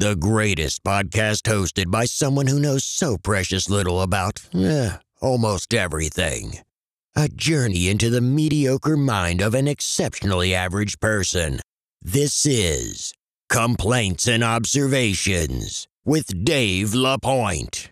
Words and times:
the 0.00 0.16
greatest 0.16 0.82
podcast 0.82 1.42
hosted 1.42 1.90
by 1.90 2.06
someone 2.06 2.46
who 2.46 2.58
knows 2.58 2.84
so 2.84 3.18
precious 3.18 3.68
little 3.68 4.00
about 4.00 4.40
eh, 4.54 4.96
almost 5.20 5.74
everything. 5.74 6.54
A 7.14 7.28
journey 7.28 7.86
into 7.86 8.08
the 8.08 8.22
mediocre 8.22 8.96
mind 8.96 9.42
of 9.42 9.52
an 9.52 9.68
exceptionally 9.68 10.54
average 10.54 11.00
person. 11.00 11.60
This 12.00 12.46
is 12.46 13.12
Complaints 13.50 14.26
and 14.26 14.42
Observations 14.42 15.86
with 16.06 16.46
Dave 16.46 16.94
LaPointe. 16.94 17.90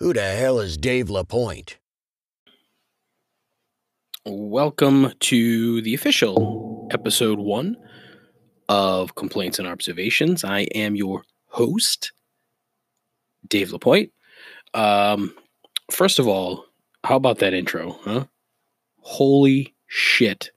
Who 0.00 0.14
the 0.14 0.22
hell 0.22 0.60
is 0.60 0.78
Dave 0.78 1.10
LaPointe? 1.10 1.76
Welcome 4.24 5.12
to 5.20 5.82
the 5.82 5.92
official 5.92 6.88
episode 6.90 7.38
one 7.38 7.76
of 8.66 9.14
Complaints 9.14 9.58
and 9.58 9.68
Observations. 9.68 10.42
I 10.42 10.60
am 10.74 10.96
your 10.96 11.24
host, 11.48 12.12
Dave 13.46 13.72
Lapointe. 13.72 14.10
Um, 14.72 15.34
first 15.90 16.18
of 16.18 16.26
all, 16.26 16.64
how 17.04 17.16
about 17.16 17.36
that 17.40 17.52
intro, 17.52 17.98
huh? 18.02 18.24
Holy 19.00 19.74
shit. 19.86 20.50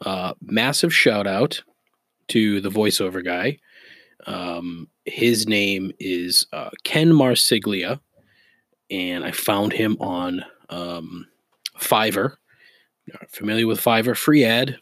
Uh, 0.00 0.34
massive 0.42 0.92
shout 0.92 1.28
out 1.28 1.62
to 2.26 2.60
the 2.60 2.70
voiceover 2.70 3.24
guy. 3.24 3.58
Um, 4.26 4.88
his 5.04 5.46
name 5.46 5.92
is 6.00 6.48
uh, 6.52 6.70
Ken 6.82 7.10
Marsiglia, 7.12 8.00
and 8.90 9.24
I 9.24 9.30
found 9.30 9.72
him 9.72 9.96
on 10.00 10.44
um, 10.68 11.26
Fiverr. 11.78 12.36
Familiar 13.28 13.66
with 13.66 13.80
Fiverr? 13.80 14.16
Free 14.16 14.44
ad, 14.44 14.78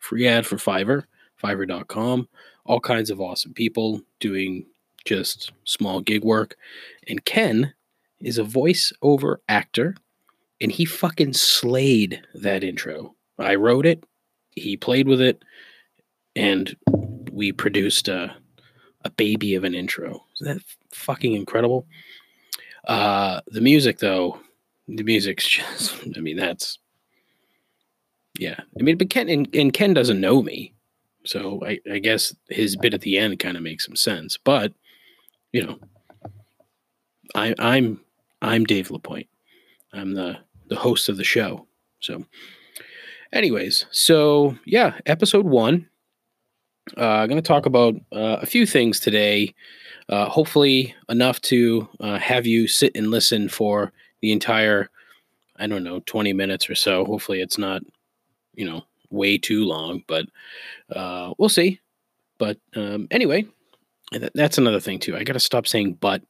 free 0.00 0.26
ad 0.26 0.46
for 0.46 0.56
Fiverr, 0.56 1.04
fiverr.com. 1.42 2.28
All 2.64 2.80
kinds 2.80 3.10
of 3.10 3.20
awesome 3.20 3.54
people 3.54 4.00
doing 4.20 4.66
just 5.04 5.52
small 5.64 6.00
gig 6.00 6.24
work. 6.24 6.56
And 7.08 7.24
Ken 7.24 7.74
is 8.20 8.38
a 8.38 8.44
voiceover 8.44 9.36
actor, 9.48 9.96
and 10.60 10.72
he 10.72 10.84
fucking 10.84 11.34
slayed 11.34 12.22
that 12.34 12.64
intro. 12.64 13.14
I 13.38 13.54
wrote 13.54 13.86
it, 13.86 14.04
he 14.50 14.76
played 14.76 15.06
with 15.08 15.20
it, 15.20 15.42
and 16.34 16.76
we 17.30 17.52
produced 17.52 18.08
a, 18.08 18.34
a 19.04 19.10
baby 19.10 19.54
of 19.54 19.64
an 19.64 19.74
intro. 19.74 20.24
Isn't 20.40 20.56
that 20.56 20.64
fucking 20.90 21.34
incredible? 21.34 21.86
Uh, 22.88 23.40
the 23.48 23.60
music, 23.60 23.98
though, 23.98 24.40
the 24.88 25.04
music's 25.04 25.46
just, 25.48 25.94
I 26.16 26.20
mean, 26.20 26.36
that's, 26.36 26.78
yeah. 28.38 28.58
I 28.78 28.82
mean, 28.82 28.96
but 28.96 29.10
Ken, 29.10 29.28
and, 29.28 29.48
and 29.54 29.72
Ken 29.72 29.94
doesn't 29.94 30.20
know 30.20 30.42
me. 30.42 30.74
So 31.24 31.62
I, 31.66 31.78
I 31.92 31.98
guess 31.98 32.34
his 32.48 32.76
bit 32.76 32.94
at 32.94 33.02
the 33.02 33.18
end 33.18 33.38
kind 33.38 33.56
of 33.56 33.62
makes 33.62 33.84
some 33.84 33.96
sense. 33.96 34.38
But, 34.42 34.72
you 35.52 35.62
know, 35.62 35.78
I, 37.34 37.54
I'm, 37.58 38.00
I'm 38.40 38.64
Dave 38.64 38.90
Lapointe. 38.90 39.28
I'm 39.92 40.14
the, 40.14 40.38
the 40.68 40.76
host 40.76 41.08
of 41.08 41.18
the 41.18 41.24
show. 41.24 41.66
So, 42.00 42.24
anyways, 43.32 43.86
so 43.90 44.56
yeah, 44.64 44.94
episode 45.06 45.44
one. 45.44 45.88
Uh, 46.96 47.04
I'm 47.04 47.28
going 47.28 47.42
to 47.42 47.46
talk 47.46 47.66
about 47.66 47.96
uh, 48.12 48.38
a 48.40 48.46
few 48.46 48.64
things 48.64 48.98
today 48.98 49.54
uh, 50.08 50.28
hopefully 50.28 50.94
enough 51.08 51.40
to 51.42 51.88
uh, 52.00 52.18
have 52.18 52.46
you 52.46 52.66
sit 52.66 52.92
and 52.94 53.10
listen 53.10 53.48
for 53.48 53.92
the 54.20 54.32
entire, 54.32 54.88
I 55.56 55.66
don't 55.66 55.84
know, 55.84 56.00
20 56.06 56.32
minutes 56.32 56.68
or 56.70 56.74
so. 56.74 57.04
Hopefully 57.04 57.40
it's 57.40 57.58
not, 57.58 57.82
you 58.54 58.64
know, 58.64 58.82
way 59.10 59.38
too 59.38 59.64
long, 59.64 60.02
but 60.06 60.26
uh, 60.94 61.34
we'll 61.38 61.48
see. 61.48 61.80
But 62.38 62.58
um, 62.74 63.08
anyway, 63.10 63.46
th- 64.12 64.32
that's 64.34 64.58
another 64.58 64.80
thing 64.80 64.98
too. 64.98 65.16
I 65.16 65.24
got 65.24 65.34
to 65.34 65.40
stop 65.40 65.66
saying 65.66 65.94
but. 65.94 66.22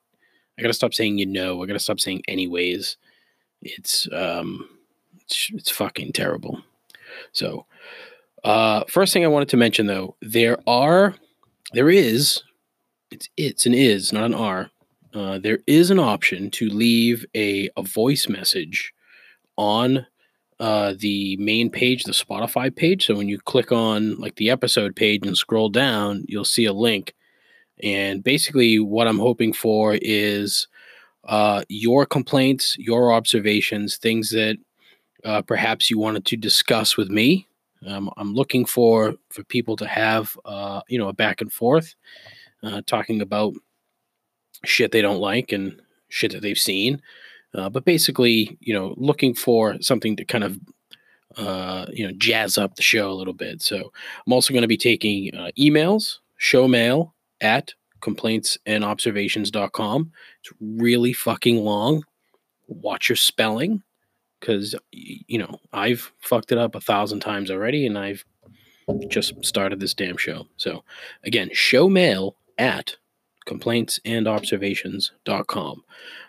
I 0.58 0.62
got 0.62 0.68
to 0.68 0.74
stop 0.74 0.92
saying 0.92 1.18
you 1.18 1.26
know. 1.26 1.62
I 1.62 1.66
got 1.66 1.74
to 1.74 1.78
stop 1.78 2.00
saying 2.00 2.22
anyways. 2.26 2.96
It's 3.62 4.08
um, 4.12 4.68
it's, 5.20 5.50
it's 5.54 5.70
fucking 5.70 6.12
terrible. 6.12 6.60
So, 7.32 7.66
uh, 8.42 8.84
first 8.88 9.12
thing 9.12 9.24
I 9.24 9.28
wanted 9.28 9.50
to 9.50 9.56
mention 9.56 9.86
though, 9.86 10.16
there 10.20 10.58
are, 10.66 11.14
there 11.74 11.90
is 11.90 12.42
it's 13.10 13.28
it's 13.36 13.66
an 13.66 13.74
is, 13.74 14.12
not 14.12 14.24
an 14.24 14.34
R. 14.34 14.70
Uh, 15.14 15.38
there 15.38 15.60
is 15.66 15.90
an 15.90 15.98
option 15.98 16.50
to 16.50 16.68
leave 16.68 17.24
a, 17.34 17.70
a 17.76 17.82
voice 17.82 18.28
message 18.28 18.92
on 19.56 20.06
uh, 20.60 20.94
the 20.98 21.36
main 21.38 21.70
page, 21.70 22.04
the 22.04 22.12
Spotify 22.12 22.74
page. 22.74 23.06
So 23.06 23.14
when 23.16 23.28
you 23.28 23.38
click 23.38 23.72
on 23.72 24.16
like 24.16 24.36
the 24.36 24.50
episode 24.50 24.94
page 24.94 25.26
and 25.26 25.36
scroll 25.36 25.70
down, 25.70 26.24
you'll 26.28 26.44
see 26.44 26.66
a 26.66 26.72
link. 26.72 27.14
And 27.82 28.22
basically, 28.22 28.78
what 28.78 29.06
I'm 29.06 29.18
hoping 29.18 29.52
for 29.52 29.98
is 30.02 30.66
uh, 31.24 31.62
your 31.68 32.06
complaints, 32.06 32.76
your 32.78 33.12
observations, 33.12 33.96
things 33.96 34.30
that 34.30 34.58
uh, 35.24 35.42
perhaps 35.42 35.90
you 35.90 35.98
wanted 35.98 36.24
to 36.26 36.36
discuss 36.36 36.96
with 36.96 37.08
me. 37.08 37.46
Um, 37.86 38.10
I'm 38.16 38.34
looking 38.34 38.66
for 38.66 39.14
for 39.30 39.44
people 39.44 39.76
to 39.76 39.86
have 39.86 40.36
uh, 40.44 40.80
you 40.88 40.98
know 40.98 41.08
a 41.08 41.12
back 41.12 41.40
and 41.40 41.52
forth 41.52 41.94
uh, 42.62 42.82
talking 42.86 43.20
about 43.20 43.54
shit 44.64 44.92
they 44.92 45.02
don't 45.02 45.20
like 45.20 45.52
and 45.52 45.80
shit 46.08 46.32
that 46.32 46.42
they've 46.42 46.58
seen. 46.58 47.00
Uh, 47.54 47.68
but 47.68 47.84
basically, 47.84 48.58
you 48.60 48.74
know, 48.74 48.94
looking 48.96 49.34
for 49.34 49.80
something 49.80 50.16
to 50.16 50.24
kind 50.24 50.42
of, 50.44 50.58
uh, 51.36 51.86
you 51.92 52.06
know, 52.06 52.12
jazz 52.18 52.56
up 52.58 52.76
the 52.76 52.82
show 52.82 53.10
a 53.10 53.14
little 53.14 53.32
bit. 53.32 53.62
So 53.62 53.90
I'm 54.26 54.32
also 54.32 54.52
going 54.52 54.62
to 54.62 54.68
be 54.68 54.76
taking 54.76 55.34
uh, 55.34 55.50
emails, 55.58 56.18
show 56.36 56.68
mail 56.68 57.14
at 57.40 57.72
complaintsandobservations.com. 58.00 60.12
It's 60.40 60.52
really 60.60 61.12
fucking 61.12 61.58
long. 61.58 62.04
Watch 62.66 63.08
your 63.08 63.16
spelling 63.16 63.82
because, 64.40 64.74
you 64.92 65.38
know, 65.38 65.58
I've 65.72 66.12
fucked 66.20 66.52
it 66.52 66.58
up 66.58 66.74
a 66.74 66.80
thousand 66.80 67.20
times 67.20 67.50
already 67.50 67.86
and 67.86 67.98
I've 67.98 68.24
just 69.08 69.44
started 69.44 69.80
this 69.80 69.94
damn 69.94 70.16
show. 70.16 70.46
So 70.56 70.84
again, 71.24 71.50
show 71.52 71.88
mail 71.88 72.36
at 72.58 72.96
complaintsandobservations.com. 73.46 75.84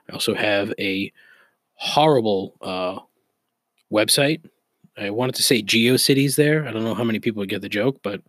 I 0.09 0.13
also 0.13 0.33
have 0.33 0.73
a 0.79 1.11
horrible 1.75 2.55
uh, 2.61 2.99
website. 3.91 4.41
I 4.97 5.09
wanted 5.09 5.35
to 5.35 5.43
say 5.43 5.61
GeoCities 5.61 6.35
there. 6.35 6.67
I 6.67 6.71
don't 6.71 6.83
know 6.83 6.93
how 6.93 7.03
many 7.03 7.19
people 7.19 7.43
get 7.45 7.61
the 7.61 7.69
joke, 7.69 7.99
but 8.03 8.21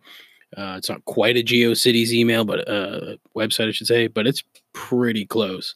uh, 0.57 0.75
it's 0.77 0.89
not 0.89 1.03
quite 1.05 1.37
a 1.37 1.43
GeoCities 1.43 2.11
email, 2.11 2.45
but 2.45 2.67
a 2.67 2.71
uh, 2.71 3.15
website, 3.35 3.69
I 3.69 3.71
should 3.71 3.87
say, 3.87 4.07
but 4.07 4.27
it's 4.27 4.43
pretty 4.73 5.25
close. 5.25 5.75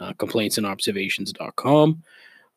Uh, 0.00 0.12
complaintsandobservations.com. 0.14 2.02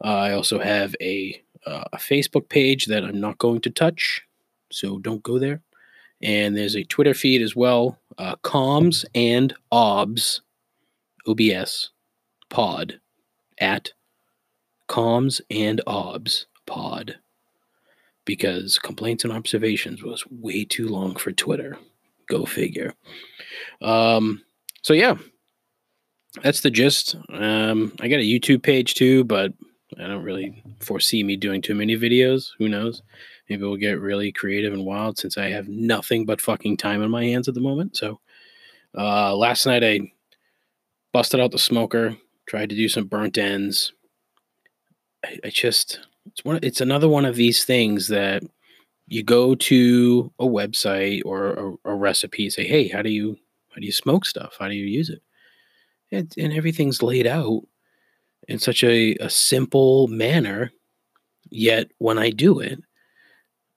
Uh, 0.04 0.08
I 0.08 0.34
also 0.34 0.60
have 0.60 0.96
a, 1.02 1.42
uh, 1.66 1.84
a 1.94 1.98
Facebook 1.98 2.50
page 2.50 2.86
that 2.86 3.04
I'm 3.04 3.20
not 3.20 3.38
going 3.38 3.62
to 3.62 3.70
touch, 3.70 4.22
so 4.72 5.00
don't 5.00 5.24
go 5.24 5.40
there. 5.40 5.62
And 6.24 6.56
there's 6.56 6.76
a 6.76 6.84
Twitter 6.84 7.14
feed 7.14 7.42
as 7.42 7.56
well, 7.56 7.98
uh, 8.18 8.36
comms 8.44 9.06
and 9.16 9.54
obs, 9.72 10.42
OBS 11.28 11.90
pod 12.50 13.00
at 13.60 13.92
comms 14.90 15.42
and 15.50 15.82
obs 15.88 16.48
pod 16.66 17.16
because 18.26 18.78
complaints 18.78 19.24
and 19.24 19.34
observations 19.34 20.04
was 20.04 20.24
way 20.30 20.66
too 20.66 20.88
long 20.88 21.16
for 21.16 21.32
Twitter. 21.32 21.78
Go 22.30 22.46
figure. 22.46 22.94
Um, 23.82 24.44
so 24.82 24.94
yeah, 24.94 25.16
that's 26.44 26.62
the 26.62 26.72
gist. 26.72 27.16
Um, 27.30 27.94
I 28.00 28.08
got 28.08 28.20
a 28.20 28.24
YouTube 28.30 28.64
page 28.64 28.96
too, 28.96 29.24
but 29.24 29.54
I 29.98 30.08
don't 30.08 30.24
really 30.24 30.64
foresee 30.80 31.24
me 31.24 31.36
doing 31.36 31.62
too 31.62 31.76
many 31.76 31.98
videos. 31.98 32.52
Who 32.58 32.70
knows? 32.70 33.02
Maybe 33.52 33.64
we'll 33.64 33.76
get 33.76 34.00
really 34.00 34.32
creative 34.32 34.72
and 34.72 34.86
wild 34.86 35.18
since 35.18 35.38
I 35.38 35.50
have 35.50 35.68
nothing 35.68 36.26
but 36.26 36.40
fucking 36.40 36.78
time 36.78 37.02
in 37.02 37.12
my 37.12 37.26
hands 37.26 37.50
at 37.50 37.54
the 37.54 37.60
moment. 37.60 37.98
So 37.98 38.22
uh, 38.98 39.36
last 39.36 39.66
night 39.66 39.84
I 39.84 40.14
busted 41.12 41.42
out 41.42 41.52
the 41.52 41.60
smoker, 41.60 42.16
tried 42.46 42.70
to 42.70 42.78
do 42.78 42.88
some 42.88 43.08
burnt 43.08 43.38
ends. 43.38 43.92
I, 45.26 45.38
I 45.44 45.50
just 45.50 46.00
it's 46.28 46.46
one 46.46 46.60
it's 46.64 46.80
another 46.80 47.10
one 47.10 47.26
of 47.26 47.36
these 47.36 47.66
things 47.66 48.08
that 48.08 48.42
you 49.08 49.22
go 49.22 49.54
to 49.54 50.32
a 50.40 50.46
website 50.46 51.22
or 51.26 51.76
a, 51.84 51.92
a 51.92 51.94
recipe, 51.94 52.50
say, 52.50 52.66
hey, 52.66 52.88
how 52.88 53.02
do 53.02 53.10
you 53.10 53.38
how 53.72 53.82
do 53.82 53.86
you 53.86 53.92
smoke 53.92 54.26
stuff? 54.26 54.56
How 54.62 54.70
do 54.70 54.76
you 54.76 54.86
use 54.86 55.10
it? 55.10 55.22
And, 56.10 56.34
and 56.38 56.54
everything's 56.54 57.04
laid 57.04 57.28
out 57.28 57.64
in 58.48 58.60
such 58.60 58.82
a, 58.82 59.16
a 59.16 59.30
simple 59.30 60.08
manner. 60.08 60.72
Yet 61.50 61.92
when 61.98 62.18
I 62.18 62.30
do 62.30 62.62
it, 62.62 62.82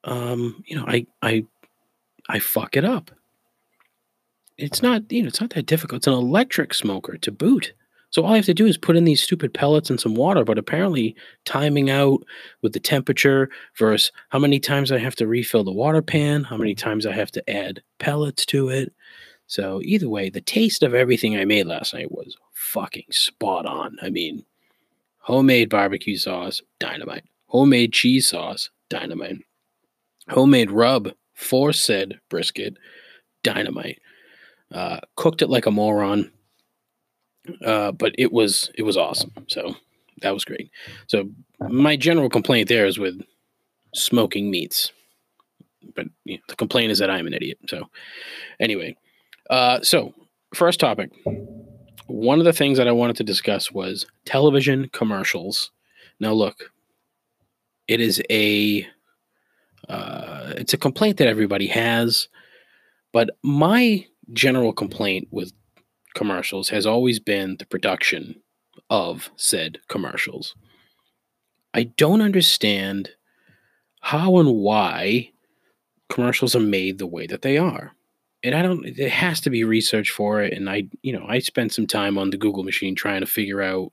um, 0.05 0.63
you 0.67 0.75
know, 0.75 0.85
I 0.87 1.05
I 1.21 1.45
I 2.29 2.39
fuck 2.39 2.77
it 2.77 2.85
up. 2.85 3.11
it's 4.57 4.81
not, 4.81 5.11
you 5.11 5.21
know, 5.21 5.27
it's 5.27 5.41
not 5.41 5.51
that 5.51 5.65
difficult. 5.65 5.99
It's 5.99 6.07
an 6.07 6.13
electric 6.13 6.73
smoker 6.73 7.17
to 7.17 7.31
boot. 7.31 7.73
So 8.11 8.23
all 8.23 8.33
I 8.33 8.37
have 8.37 8.45
to 8.45 8.53
do 8.53 8.65
is 8.65 8.77
put 8.77 8.95
in 8.95 9.03
these 9.03 9.21
stupid 9.21 9.53
pellets 9.53 9.89
and 9.89 9.99
some 9.99 10.15
water, 10.15 10.45
but 10.45 10.57
apparently 10.57 11.15
timing 11.43 11.89
out 11.89 12.23
with 12.61 12.71
the 12.71 12.79
temperature 12.79 13.49
versus 13.77 14.11
how 14.29 14.39
many 14.39 14.59
times 14.59 14.91
I 14.91 14.99
have 14.99 15.15
to 15.17 15.27
refill 15.27 15.65
the 15.65 15.73
water 15.73 16.01
pan, 16.01 16.45
how 16.45 16.55
many 16.55 16.75
times 16.75 17.05
I 17.05 17.11
have 17.11 17.31
to 17.31 17.49
add 17.49 17.81
pellets 17.99 18.45
to 18.47 18.69
it. 18.69 18.93
So 19.47 19.81
either 19.83 20.07
way, 20.07 20.29
the 20.29 20.41
taste 20.41 20.81
of 20.81 20.93
everything 20.93 21.35
I 21.35 21.43
made 21.43 21.67
last 21.67 21.93
night 21.93 22.11
was 22.11 22.37
fucking 22.53 23.07
spot 23.11 23.65
on. 23.65 23.97
I 24.01 24.09
mean, 24.09 24.45
homemade 25.19 25.69
barbecue 25.69 26.15
sauce, 26.17 26.61
dynamite. 26.79 27.25
Homemade 27.47 27.91
cheese 27.91 28.29
sauce, 28.29 28.69
dynamite. 28.89 29.39
Homemade 30.29 30.71
rub 30.71 31.11
for 31.33 31.73
said 31.73 32.19
brisket, 32.29 32.77
dynamite. 33.43 33.99
Uh, 34.73 34.99
cooked 35.15 35.41
it 35.41 35.49
like 35.49 35.67
a 35.67 35.71
moron, 35.71 36.31
uh, 37.63 37.91
but 37.91 38.13
it 38.17 38.31
was 38.31 38.71
it 38.75 38.83
was 38.83 38.97
awesome. 38.97 39.31
So 39.47 39.75
that 40.21 40.33
was 40.33 40.43
great. 40.43 40.71
So 41.07 41.29
my 41.69 41.95
general 41.95 42.29
complaint 42.29 42.67
there 42.67 42.85
is 42.85 42.97
with 42.97 43.21
smoking 43.93 44.49
meats, 44.49 44.91
but 45.95 46.07
you 46.23 46.37
know, 46.37 46.43
the 46.49 46.55
complaint 46.55 46.91
is 46.91 46.99
that 46.99 47.11
I'm 47.11 47.27
an 47.27 47.33
idiot. 47.33 47.59
So 47.67 47.87
anyway, 48.59 48.95
uh, 49.49 49.81
so 49.81 50.13
first 50.53 50.79
topic. 50.79 51.11
One 52.07 52.39
of 52.39 52.45
the 52.45 52.53
things 52.53 52.77
that 52.77 52.87
I 52.87 52.91
wanted 52.91 53.15
to 53.17 53.23
discuss 53.23 53.71
was 53.71 54.05
television 54.25 54.89
commercials. 54.89 55.71
Now 56.19 56.33
look, 56.33 56.71
it 57.87 57.99
is 57.99 58.21
a 58.29 58.87
uh, 59.89 60.53
it's 60.57 60.73
a 60.73 60.77
complaint 60.77 61.17
that 61.17 61.27
everybody 61.27 61.67
has, 61.67 62.27
but 63.13 63.31
my 63.43 64.05
general 64.33 64.73
complaint 64.73 65.27
with 65.31 65.53
commercials 66.15 66.69
has 66.69 66.85
always 66.85 67.19
been 67.19 67.57
the 67.57 67.65
production 67.65 68.41
of 68.89 69.29
said 69.35 69.79
commercials. 69.87 70.55
I 71.73 71.83
don't 71.83 72.21
understand 72.21 73.09
how 74.01 74.37
and 74.37 74.55
why 74.55 75.31
commercials 76.09 76.55
are 76.55 76.61
made 76.61 76.97
the 76.97 77.07
way 77.07 77.27
that 77.27 77.41
they 77.41 77.57
are. 77.57 77.91
And 78.43 78.53
I 78.53 78.61
don't 78.61 78.95
there 78.95 79.09
has 79.09 79.41
to 79.41 79.49
be 79.49 79.63
research 79.63 80.11
for 80.11 80.41
it 80.41 80.53
and 80.53 80.69
I 80.69 80.87
you 81.01 81.11
know, 81.11 81.25
I 81.27 81.39
spent 81.39 81.73
some 81.73 81.87
time 81.87 82.17
on 82.17 82.29
the 82.29 82.37
Google 82.37 82.63
machine 82.63 82.95
trying 82.95 83.21
to 83.21 83.27
figure 83.27 83.61
out 83.61 83.91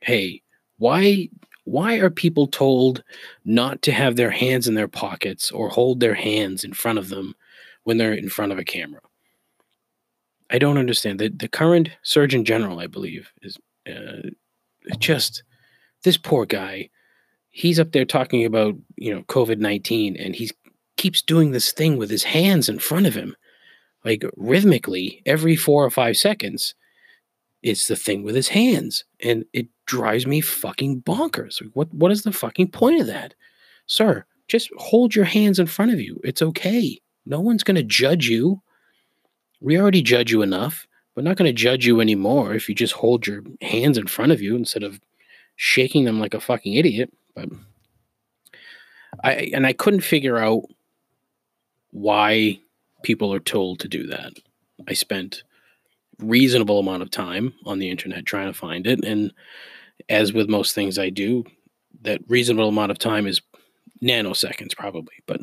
hey, 0.00 0.42
why 0.78 1.28
why 1.70 1.96
are 1.98 2.10
people 2.10 2.48
told 2.48 3.04
not 3.44 3.80
to 3.82 3.92
have 3.92 4.16
their 4.16 4.30
hands 4.30 4.66
in 4.66 4.74
their 4.74 4.88
pockets 4.88 5.52
or 5.52 5.68
hold 5.68 6.00
their 6.00 6.14
hands 6.14 6.64
in 6.64 6.72
front 6.72 6.98
of 6.98 7.10
them 7.10 7.34
when 7.84 7.96
they're 7.96 8.12
in 8.12 8.28
front 8.28 8.50
of 8.50 8.58
a 8.58 8.64
camera? 8.64 9.00
I 10.50 10.58
don't 10.58 10.78
understand. 10.78 11.20
The 11.20 11.28
the 11.28 11.48
current 11.48 11.90
Surgeon 12.02 12.44
General, 12.44 12.80
I 12.80 12.88
believe, 12.88 13.30
is 13.42 13.56
uh, 13.88 14.30
just 14.98 15.44
this 16.02 16.16
poor 16.16 16.44
guy. 16.44 16.90
He's 17.50 17.78
up 17.78 17.92
there 17.92 18.04
talking 18.04 18.44
about 18.44 18.74
you 18.96 19.14
know 19.14 19.22
COVID 19.22 19.58
nineteen, 19.58 20.16
and 20.16 20.34
he 20.34 20.50
keeps 20.96 21.22
doing 21.22 21.52
this 21.52 21.70
thing 21.70 21.96
with 21.96 22.10
his 22.10 22.24
hands 22.24 22.68
in 22.68 22.80
front 22.80 23.06
of 23.06 23.14
him, 23.14 23.36
like 24.04 24.24
rhythmically 24.36 25.22
every 25.24 25.54
four 25.54 25.84
or 25.84 25.90
five 25.90 26.16
seconds. 26.16 26.74
It's 27.62 27.88
the 27.88 27.96
thing 27.96 28.22
with 28.22 28.34
his 28.34 28.48
hands, 28.48 29.04
and 29.22 29.44
it 29.52 29.68
drives 29.86 30.26
me 30.26 30.40
fucking 30.40 31.02
bonkers. 31.02 31.62
What 31.74 31.92
what 31.92 32.12
is 32.12 32.22
the 32.22 32.32
fucking 32.32 32.70
point 32.70 33.00
of 33.00 33.06
that, 33.06 33.34
sir? 33.86 34.24
Just 34.48 34.70
hold 34.78 35.14
your 35.14 35.26
hands 35.26 35.58
in 35.58 35.66
front 35.66 35.92
of 35.92 36.00
you. 36.00 36.20
It's 36.24 36.42
okay. 36.42 37.00
No 37.26 37.40
one's 37.40 37.62
gonna 37.62 37.82
judge 37.82 38.28
you 38.28 38.62
we 39.60 39.78
already 39.78 40.02
judge 40.02 40.32
you 40.32 40.42
enough. 40.42 40.86
We're 41.14 41.22
not 41.22 41.36
going 41.36 41.48
to 41.48 41.52
judge 41.52 41.86
you 41.86 42.00
anymore 42.00 42.54
if 42.54 42.68
you 42.68 42.74
just 42.74 42.94
hold 42.94 43.26
your 43.26 43.42
hands 43.60 43.98
in 43.98 44.06
front 44.06 44.32
of 44.32 44.40
you 44.40 44.56
instead 44.56 44.82
of 44.82 45.00
shaking 45.56 46.04
them 46.04 46.18
like 46.18 46.34
a 46.34 46.40
fucking 46.40 46.74
idiot. 46.74 47.12
But 47.34 47.50
I 49.22 49.50
and 49.52 49.66
I 49.66 49.72
couldn't 49.72 50.00
figure 50.00 50.38
out 50.38 50.62
why 51.90 52.60
people 53.02 53.34
are 53.34 53.40
told 53.40 53.80
to 53.80 53.88
do 53.88 54.06
that. 54.06 54.32
I 54.88 54.94
spent 54.94 55.42
reasonable 56.22 56.78
amount 56.78 57.02
of 57.02 57.10
time 57.10 57.52
on 57.64 57.78
the 57.78 57.90
internet 57.90 58.26
trying 58.26 58.52
to 58.52 58.58
find 58.58 58.86
it 58.86 59.04
and 59.04 59.32
as 60.08 60.32
with 60.32 60.48
most 60.48 60.74
things 60.74 60.98
I 60.98 61.10
do, 61.10 61.44
that 62.02 62.20
reasonable 62.28 62.68
amount 62.68 62.90
of 62.90 62.98
time 62.98 63.26
is 63.26 63.40
nanoseconds 64.02 64.76
probably. 64.76 65.14
But 65.26 65.40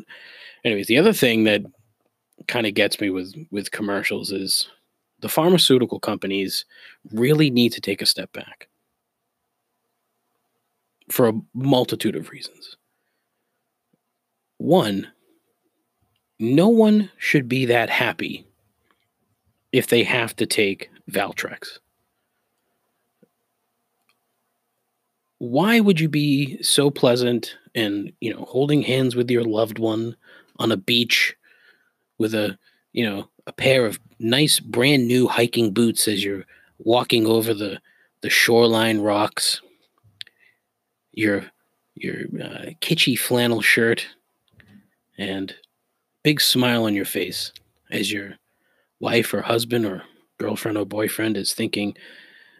anyways, 0.64 0.86
the 0.86 0.98
other 0.98 1.12
thing 1.12 1.44
that 1.44 1.62
kind 2.46 2.66
of 2.66 2.74
gets 2.74 3.00
me 3.00 3.10
with 3.10 3.34
with 3.50 3.70
commercials 3.70 4.32
is 4.32 4.68
the 5.20 5.28
pharmaceutical 5.28 6.00
companies 6.00 6.64
really 7.12 7.50
need 7.50 7.72
to 7.72 7.80
take 7.80 8.02
a 8.02 8.06
step 8.06 8.32
back 8.32 8.68
for 11.10 11.28
a 11.28 11.40
multitude 11.54 12.16
of 12.16 12.30
reasons. 12.30 12.76
One, 14.58 15.08
no 16.38 16.68
one 16.68 17.10
should 17.18 17.48
be 17.48 17.66
that 17.66 17.90
happy 17.90 18.47
if 19.78 19.86
they 19.86 20.02
have 20.02 20.34
to 20.34 20.44
take 20.44 20.90
Valtrex. 21.08 21.78
Why 25.38 25.78
would 25.78 26.00
you 26.00 26.08
be 26.08 26.60
so 26.64 26.90
pleasant 26.90 27.56
and, 27.76 28.12
you 28.20 28.34
know, 28.34 28.44
holding 28.44 28.82
hands 28.82 29.14
with 29.14 29.30
your 29.30 29.44
loved 29.44 29.78
one 29.78 30.16
on 30.58 30.72
a 30.72 30.76
beach 30.76 31.36
with 32.18 32.34
a 32.34 32.58
you 32.92 33.08
know 33.08 33.28
a 33.46 33.52
pair 33.52 33.86
of 33.86 34.00
nice 34.18 34.58
brand 34.58 35.06
new 35.06 35.28
hiking 35.28 35.72
boots 35.72 36.08
as 36.08 36.24
you're 36.24 36.44
walking 36.78 37.26
over 37.26 37.54
the 37.54 37.80
the 38.22 38.30
shoreline 38.30 39.00
rocks 39.00 39.60
your 41.12 41.44
your 41.94 42.22
uh, 42.42 42.70
kitschy 42.80 43.16
flannel 43.16 43.60
shirt 43.60 44.06
and 45.16 45.54
big 46.24 46.40
smile 46.40 46.84
on 46.84 46.94
your 46.94 47.04
face 47.04 47.52
as 47.92 48.10
your 48.10 48.34
wife 49.00 49.32
or 49.32 49.42
husband 49.42 49.84
or 49.84 50.02
girlfriend 50.38 50.78
or 50.78 50.84
boyfriend 50.84 51.36
is 51.36 51.54
thinking 51.54 51.96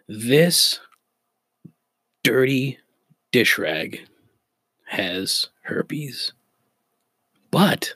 this 0.08 0.81
dirty 2.23 2.79
dish 3.32 3.58
rag 3.58 4.00
has 4.87 5.49
herpes 5.62 6.32
but 7.50 7.94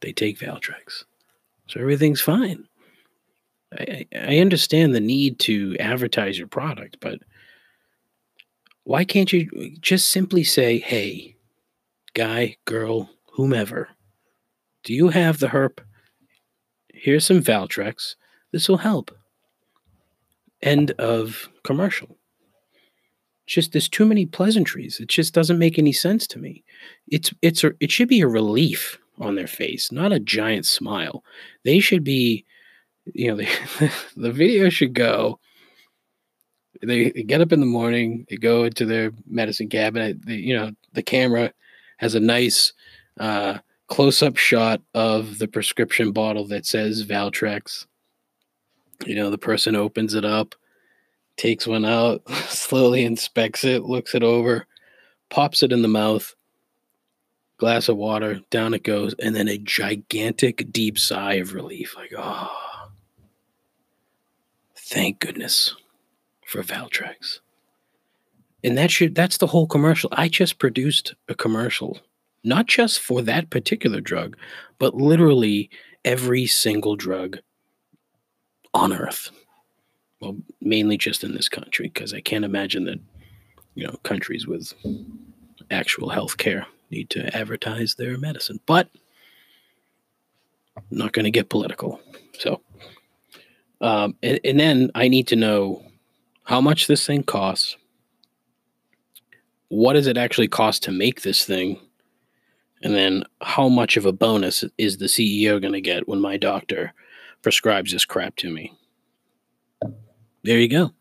they 0.00 0.12
take 0.12 0.38
Valtrex. 0.38 1.04
So 1.68 1.80
everything's 1.80 2.20
fine. 2.20 2.66
I, 3.72 4.06
I 4.14 4.38
understand 4.38 4.94
the 4.94 5.00
need 5.00 5.38
to 5.40 5.76
advertise 5.78 6.38
your 6.38 6.48
product, 6.48 6.98
but 7.00 7.18
why 8.84 9.04
can't 9.04 9.32
you 9.32 9.76
just 9.80 10.08
simply 10.08 10.44
say, 10.44 10.78
hey, 10.78 11.36
guy, 12.14 12.56
girl, 12.64 13.10
whomever, 13.34 13.88
do 14.84 14.94
you 14.94 15.08
have 15.08 15.38
the 15.38 15.48
herp? 15.48 15.80
Here's 17.00 17.24
some 17.24 17.40
Valtrex. 17.40 18.16
This 18.52 18.68
will 18.68 18.78
help. 18.78 19.16
End 20.62 20.90
of 20.92 21.48
commercial. 21.62 22.18
just 23.46 23.72
there's 23.72 23.88
too 23.88 24.04
many 24.04 24.26
pleasantries. 24.26 24.98
It 24.98 25.08
just 25.08 25.32
doesn't 25.32 25.58
make 25.58 25.78
any 25.78 25.92
sense 25.92 26.26
to 26.28 26.38
me. 26.38 26.64
It's 27.06 27.32
it's 27.40 27.62
a, 27.64 27.72
it 27.80 27.90
should 27.92 28.08
be 28.08 28.20
a 28.20 28.26
relief 28.26 28.98
on 29.20 29.36
their 29.36 29.46
face, 29.46 29.92
not 29.92 30.12
a 30.12 30.20
giant 30.20 30.66
smile. 30.66 31.24
They 31.64 31.78
should 31.78 32.04
be, 32.04 32.44
you 33.14 33.28
know, 33.28 33.36
they, 33.36 33.48
the 34.16 34.32
video 34.32 34.68
should 34.68 34.92
go. 34.92 35.38
They 36.82 37.10
get 37.10 37.40
up 37.40 37.52
in 37.52 37.60
the 37.60 37.66
morning, 37.66 38.26
they 38.28 38.36
go 38.36 38.64
into 38.64 38.84
their 38.84 39.12
medicine 39.26 39.68
cabinet. 39.68 40.24
They, 40.26 40.34
you 40.34 40.56
know, 40.56 40.72
the 40.92 41.02
camera 41.02 41.52
has 41.98 42.14
a 42.14 42.20
nice 42.20 42.72
uh, 43.18 43.58
close 43.88 44.22
up 44.22 44.36
shot 44.36 44.80
of 44.94 45.38
the 45.38 45.48
prescription 45.48 46.12
bottle 46.12 46.46
that 46.46 46.66
says 46.66 47.06
Valtrex. 47.06 47.86
You 49.06 49.14
know, 49.14 49.30
the 49.30 49.38
person 49.38 49.74
opens 49.74 50.14
it 50.14 50.24
up, 50.24 50.54
takes 51.36 51.66
one 51.66 51.84
out, 51.84 52.22
slowly 52.48 53.04
inspects 53.04 53.64
it, 53.64 53.84
looks 53.84 54.14
it 54.14 54.22
over, 54.22 54.66
pops 55.30 55.62
it 55.62 55.72
in 55.72 55.82
the 55.82 55.88
mouth, 55.88 56.34
glass 57.58 57.88
of 57.88 57.96
water, 57.96 58.40
down 58.50 58.74
it 58.74 58.84
goes, 58.84 59.14
and 59.18 59.34
then 59.34 59.48
a 59.48 59.58
gigantic 59.58 60.72
deep 60.72 60.98
sigh 60.98 61.34
of 61.34 61.54
relief. 61.54 61.96
Like, 61.96 62.12
oh, 62.16 62.90
thank 64.76 65.20
goodness 65.20 65.74
for 66.46 66.62
Valtrex. 66.62 67.40
And 68.64 68.76
that 68.76 68.90
should 68.90 69.14
that's 69.14 69.38
the 69.38 69.46
whole 69.46 69.66
commercial. 69.66 70.10
I 70.12 70.28
just 70.28 70.58
produced 70.58 71.14
a 71.28 71.34
commercial, 71.34 72.00
not 72.44 72.66
just 72.66 73.00
for 73.00 73.22
that 73.22 73.50
particular 73.50 74.00
drug, 74.00 74.36
but 74.78 74.94
literally 74.94 75.70
every 76.04 76.46
single 76.46 76.96
drug 76.96 77.38
on 78.74 78.92
earth. 78.92 79.30
Well, 80.20 80.36
mainly 80.60 80.96
just 80.96 81.24
in 81.24 81.34
this 81.34 81.48
country, 81.48 81.90
because 81.92 82.12
I 82.14 82.20
can't 82.20 82.44
imagine 82.44 82.84
that, 82.84 83.00
you 83.74 83.86
know, 83.86 83.96
countries 84.02 84.46
with 84.46 84.72
actual 85.70 86.08
health 86.08 86.36
care 86.36 86.66
need 86.90 87.10
to 87.10 87.36
advertise 87.36 87.94
their 87.94 88.16
medicine. 88.18 88.60
But 88.66 88.88
I'm 90.76 90.84
not 90.90 91.12
going 91.12 91.24
to 91.24 91.30
get 91.30 91.50
political. 91.50 92.00
So, 92.38 92.60
Um, 93.80 94.16
and, 94.22 94.40
and 94.44 94.58
then 94.58 94.90
I 94.94 95.08
need 95.08 95.28
to 95.28 95.36
know 95.36 95.82
how 96.44 96.60
much 96.60 96.86
this 96.86 97.06
thing 97.06 97.22
costs. 97.22 97.76
What 99.68 99.92
does 99.92 100.06
it 100.06 100.16
actually 100.16 100.48
cost 100.48 100.82
to 100.84 100.92
make 100.92 101.22
this 101.22 101.44
thing? 101.44 101.78
And 102.82 102.94
then 102.94 103.24
how 103.42 103.68
much 103.68 103.96
of 103.96 104.06
a 104.06 104.12
bonus 104.12 104.64
is 104.78 104.98
the 104.98 105.06
CEO 105.06 105.60
going 105.60 105.72
to 105.72 105.80
get 105.80 106.08
when 106.08 106.20
my 106.20 106.36
doctor 106.36 106.92
prescribes 107.42 107.92
this 107.92 108.04
crap 108.04 108.36
to 108.36 108.50
me? 108.50 108.72
There 110.44 110.58
you 110.58 110.68
go. 110.68 110.92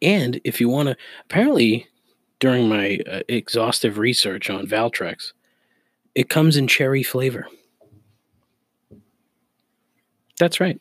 And 0.00 0.40
if 0.44 0.60
you 0.60 0.68
want 0.68 0.88
to, 0.88 0.96
apparently, 1.24 1.86
during 2.40 2.68
my 2.68 2.98
uh, 3.10 3.20
exhaustive 3.28 3.98
research 3.98 4.50
on 4.50 4.66
Valtrex, 4.66 5.32
it 6.14 6.28
comes 6.28 6.56
in 6.56 6.66
cherry 6.66 7.02
flavor. 7.02 7.46
That's 10.38 10.60
right. 10.60 10.80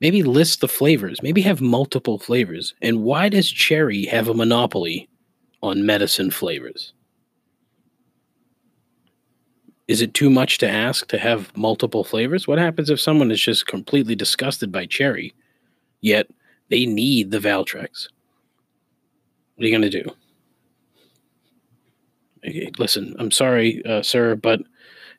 Maybe 0.00 0.22
list 0.22 0.60
the 0.60 0.68
flavors. 0.68 1.22
Maybe 1.22 1.42
have 1.42 1.60
multiple 1.60 2.18
flavors. 2.18 2.74
And 2.82 3.02
why 3.02 3.28
does 3.28 3.48
cherry 3.50 4.04
have 4.06 4.28
a 4.28 4.34
monopoly 4.34 5.08
on 5.62 5.86
medicine 5.86 6.30
flavors? 6.30 6.92
Is 9.92 10.00
it 10.00 10.14
too 10.14 10.30
much 10.30 10.56
to 10.56 10.66
ask 10.66 11.06
to 11.08 11.18
have 11.18 11.54
multiple 11.54 12.02
flavors? 12.02 12.48
What 12.48 12.58
happens 12.58 12.88
if 12.88 12.98
someone 12.98 13.30
is 13.30 13.42
just 13.42 13.66
completely 13.66 14.14
disgusted 14.14 14.72
by 14.72 14.86
cherry, 14.86 15.34
yet 16.00 16.28
they 16.70 16.86
need 16.86 17.30
the 17.30 17.38
Valtrex? 17.38 18.08
What 19.54 19.64
are 19.64 19.66
you 19.66 19.78
going 19.78 19.90
to 19.90 20.02
do? 22.42 22.70
Listen, 22.78 23.14
I'm 23.18 23.30
sorry, 23.30 23.84
uh, 23.84 24.02
sir, 24.02 24.34
but 24.34 24.62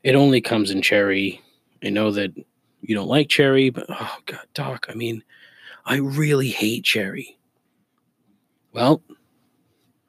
it 0.02 0.16
only 0.16 0.42
comes 0.42 0.72
in 0.72 0.82
cherry. 0.82 1.40
I 1.84 1.90
know 1.90 2.10
that 2.10 2.34
you 2.82 2.96
don't 2.96 3.08
like 3.08 3.30
cherry, 3.30 3.70
but 3.70 3.86
oh 3.90 4.18
god, 4.26 4.48
doc, 4.56 4.88
I 4.90 4.96
mean, 4.96 5.24
I 5.86 5.98
really 5.98 6.50
hate 6.50 6.84
cherry. 6.84 7.38
Well, 8.72 9.04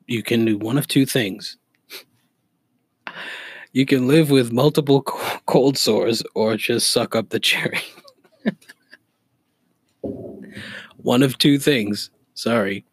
you 0.06 0.22
can 0.22 0.46
do 0.46 0.56
one 0.56 0.78
of 0.78 0.88
two 0.88 1.04
things. 1.04 1.58
You 3.74 3.84
can 3.86 4.06
live 4.06 4.30
with 4.30 4.52
multiple 4.52 5.02
cold 5.02 5.76
sores 5.76 6.22
or 6.36 6.56
just 6.56 6.92
suck 6.92 7.16
up 7.16 7.30
the 7.30 7.40
cherry. 7.40 7.80
one 10.98 11.24
of 11.24 11.36
two 11.38 11.58
things. 11.58 12.08
Sorry. 12.34 12.84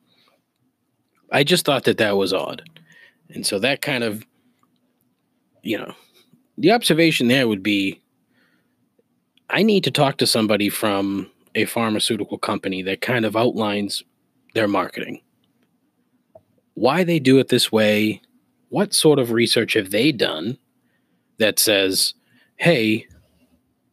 I 1.32 1.44
just 1.44 1.66
thought 1.66 1.84
that 1.84 2.00
that 2.00 2.18
was 2.18 2.34
odd. 2.34 2.64
And 3.30 3.46
so 3.46 3.60
that 3.60 3.84
kind 3.84 4.04
of, 4.04 4.26
you 5.62 5.78
know, 5.78 5.94
the 6.58 6.72
observation 6.72 7.28
there 7.28 7.48
would 7.48 7.62
be 7.62 8.02
I 9.52 9.62
need 9.62 9.84
to 9.84 9.92
talk 9.92 10.18
to 10.18 10.26
somebody 10.26 10.70
from 10.70 11.30
a 11.54 11.66
pharmaceutical 11.66 12.40
company 12.40 12.82
that 12.84 13.02
kind 13.02 13.24
of 13.24 13.36
outlines 13.36 14.04
their 14.56 14.68
marketing. 14.68 15.22
Why 16.74 17.04
they 17.04 17.20
do 17.20 17.38
it 17.38 17.50
this 17.50 17.72
way, 17.72 18.22
what 18.70 18.96
sort 18.96 19.20
of 19.20 19.32
research 19.32 19.74
have 19.74 19.92
they 19.92 20.12
done 20.12 20.58
that 21.42 21.60
says, 21.60 22.14
hey, 22.58 23.08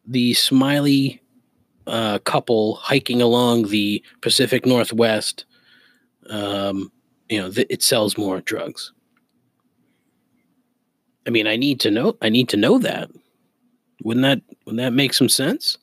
the 0.05 0.33
smiley 0.33 1.21
uh, 1.87 2.19
couple 2.19 2.75
hiking 2.75 3.21
along 3.21 3.69
the 3.69 4.03
Pacific 4.21 4.65
Northwest, 4.65 5.45
um, 6.29 6.91
you 7.27 7.39
know, 7.39 7.51
th- 7.51 7.67
it 7.69 7.83
sells 7.83 8.17
more 8.17 8.41
drugs. 8.41 8.93
I 11.27 11.31
mean, 11.31 11.47
I 11.47 11.57
need 11.57 11.79
to 11.81 11.91
know. 11.91 12.17
I 12.21 12.29
need 12.29 12.49
to 12.49 12.57
know 12.57 12.79
that. 12.79 13.09
Wouldn't 14.03 14.23
that 14.23 14.41
wouldn't 14.65 14.77
that 14.81 14.93
make 14.93 15.13
some 15.13 15.29
sense? 15.29 15.77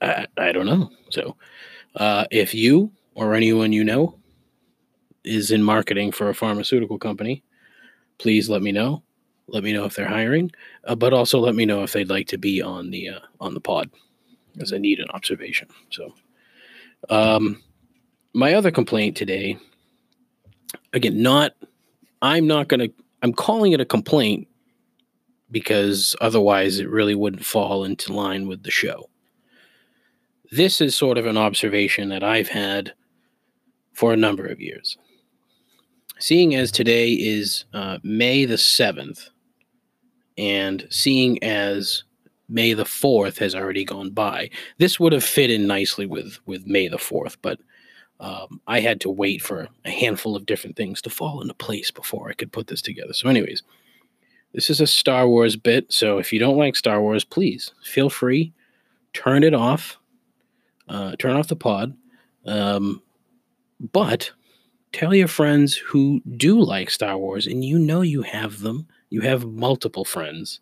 I 0.00 0.26
I 0.36 0.52
don't 0.52 0.66
know. 0.66 0.90
So, 1.10 1.36
uh, 1.96 2.24
if 2.30 2.54
you 2.54 2.90
or 3.14 3.34
anyone 3.34 3.72
you 3.72 3.84
know 3.84 4.18
is 5.22 5.50
in 5.50 5.62
marketing 5.62 6.12
for 6.12 6.28
a 6.28 6.34
pharmaceutical 6.34 6.98
company, 6.98 7.42
please 8.18 8.50
let 8.50 8.62
me 8.62 8.72
know. 8.72 9.03
Let 9.46 9.62
me 9.62 9.72
know 9.72 9.84
if 9.84 9.94
they're 9.94 10.08
hiring, 10.08 10.50
uh, 10.84 10.94
but 10.94 11.12
also 11.12 11.38
let 11.38 11.54
me 11.54 11.66
know 11.66 11.82
if 11.82 11.92
they'd 11.92 12.08
like 12.08 12.28
to 12.28 12.38
be 12.38 12.62
on 12.62 12.90
the 12.90 13.10
uh, 13.10 13.20
on 13.40 13.54
the 13.54 13.60
pod, 13.60 13.90
as 14.60 14.72
I 14.72 14.78
need 14.78 15.00
an 15.00 15.10
observation. 15.10 15.68
So, 15.90 16.14
um, 17.10 17.62
my 18.32 18.54
other 18.54 18.70
complaint 18.70 19.16
today, 19.16 19.58
again, 20.92 21.22
not 21.22 21.52
I'm 22.22 22.46
not 22.46 22.68
going 22.68 22.80
to. 22.80 22.94
I'm 23.22 23.34
calling 23.34 23.72
it 23.72 23.80
a 23.80 23.86
complaint 23.86 24.48
because 25.50 26.16
otherwise 26.20 26.78
it 26.78 26.88
really 26.88 27.14
wouldn't 27.14 27.44
fall 27.44 27.84
into 27.84 28.12
line 28.12 28.48
with 28.48 28.62
the 28.62 28.70
show. 28.70 29.08
This 30.50 30.80
is 30.80 30.96
sort 30.96 31.18
of 31.18 31.26
an 31.26 31.36
observation 31.36 32.08
that 32.08 32.24
I've 32.24 32.48
had 32.48 32.92
for 33.92 34.12
a 34.12 34.16
number 34.16 34.46
of 34.46 34.60
years. 34.60 34.96
Seeing 36.18 36.54
as 36.54 36.72
today 36.72 37.12
is 37.12 37.66
uh, 37.74 37.98
May 38.02 38.44
the 38.46 38.54
7th, 38.54 39.28
and 40.36 40.86
seeing 40.90 41.42
as 41.42 42.04
May 42.48 42.74
the 42.74 42.84
4th 42.84 43.38
has 43.38 43.54
already 43.54 43.84
gone 43.84 44.10
by, 44.10 44.50
this 44.78 45.00
would 45.00 45.12
have 45.12 45.24
fit 45.24 45.50
in 45.50 45.66
nicely 45.66 46.06
with, 46.06 46.38
with 46.46 46.66
May 46.66 46.88
the 46.88 46.98
4th, 46.98 47.36
but 47.42 47.58
um, 48.20 48.60
I 48.66 48.80
had 48.80 49.00
to 49.02 49.10
wait 49.10 49.42
for 49.42 49.68
a 49.84 49.90
handful 49.90 50.36
of 50.36 50.46
different 50.46 50.76
things 50.76 51.02
to 51.02 51.10
fall 51.10 51.40
into 51.40 51.54
place 51.54 51.90
before 51.90 52.30
I 52.30 52.34
could 52.34 52.52
put 52.52 52.68
this 52.68 52.80
together. 52.80 53.12
So, 53.12 53.28
anyways, 53.28 53.62
this 54.52 54.70
is 54.70 54.80
a 54.80 54.86
Star 54.86 55.28
Wars 55.28 55.56
bit, 55.56 55.92
so 55.92 56.18
if 56.18 56.32
you 56.32 56.38
don't 56.38 56.56
like 56.56 56.76
Star 56.76 57.00
Wars, 57.00 57.24
please 57.24 57.72
feel 57.82 58.08
free, 58.08 58.52
turn 59.12 59.42
it 59.42 59.52
off, 59.52 59.98
uh, 60.88 61.16
turn 61.16 61.36
off 61.36 61.48
the 61.48 61.56
pod. 61.56 61.96
Um, 62.46 63.02
but 63.92 64.30
tell 64.92 65.14
your 65.14 65.28
friends 65.28 65.76
who 65.76 66.20
do 66.36 66.60
like 66.60 66.90
Star 66.90 67.18
Wars, 67.18 67.46
and 67.46 67.64
you 67.64 67.78
know 67.78 68.02
you 68.02 68.22
have 68.22 68.60
them. 68.60 68.86
You 69.14 69.20
have 69.20 69.46
multiple 69.46 70.04
friends. 70.04 70.58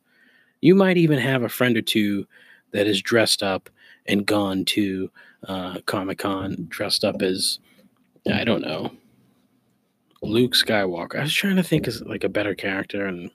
You 0.60 0.74
might 0.74 0.98
even 0.98 1.18
have 1.18 1.42
a 1.42 1.48
friend 1.48 1.74
or 1.74 1.80
two 1.80 2.26
that 2.72 2.86
is 2.86 3.00
dressed 3.00 3.42
up 3.42 3.70
and 4.04 4.26
gone 4.26 4.66
to 4.66 5.10
uh, 5.48 5.78
Comic 5.86 6.18
Con 6.18 6.66
dressed 6.68 7.02
up 7.02 7.22
as 7.22 7.60
I 8.30 8.44
don't 8.44 8.60
know 8.60 8.90
Luke 10.20 10.52
Skywalker. 10.52 11.16
I 11.16 11.22
was 11.22 11.32
trying 11.32 11.56
to 11.56 11.62
think 11.62 11.86
of 11.86 12.02
like 12.02 12.24
a 12.24 12.28
better 12.28 12.54
character, 12.54 13.06
and 13.06 13.30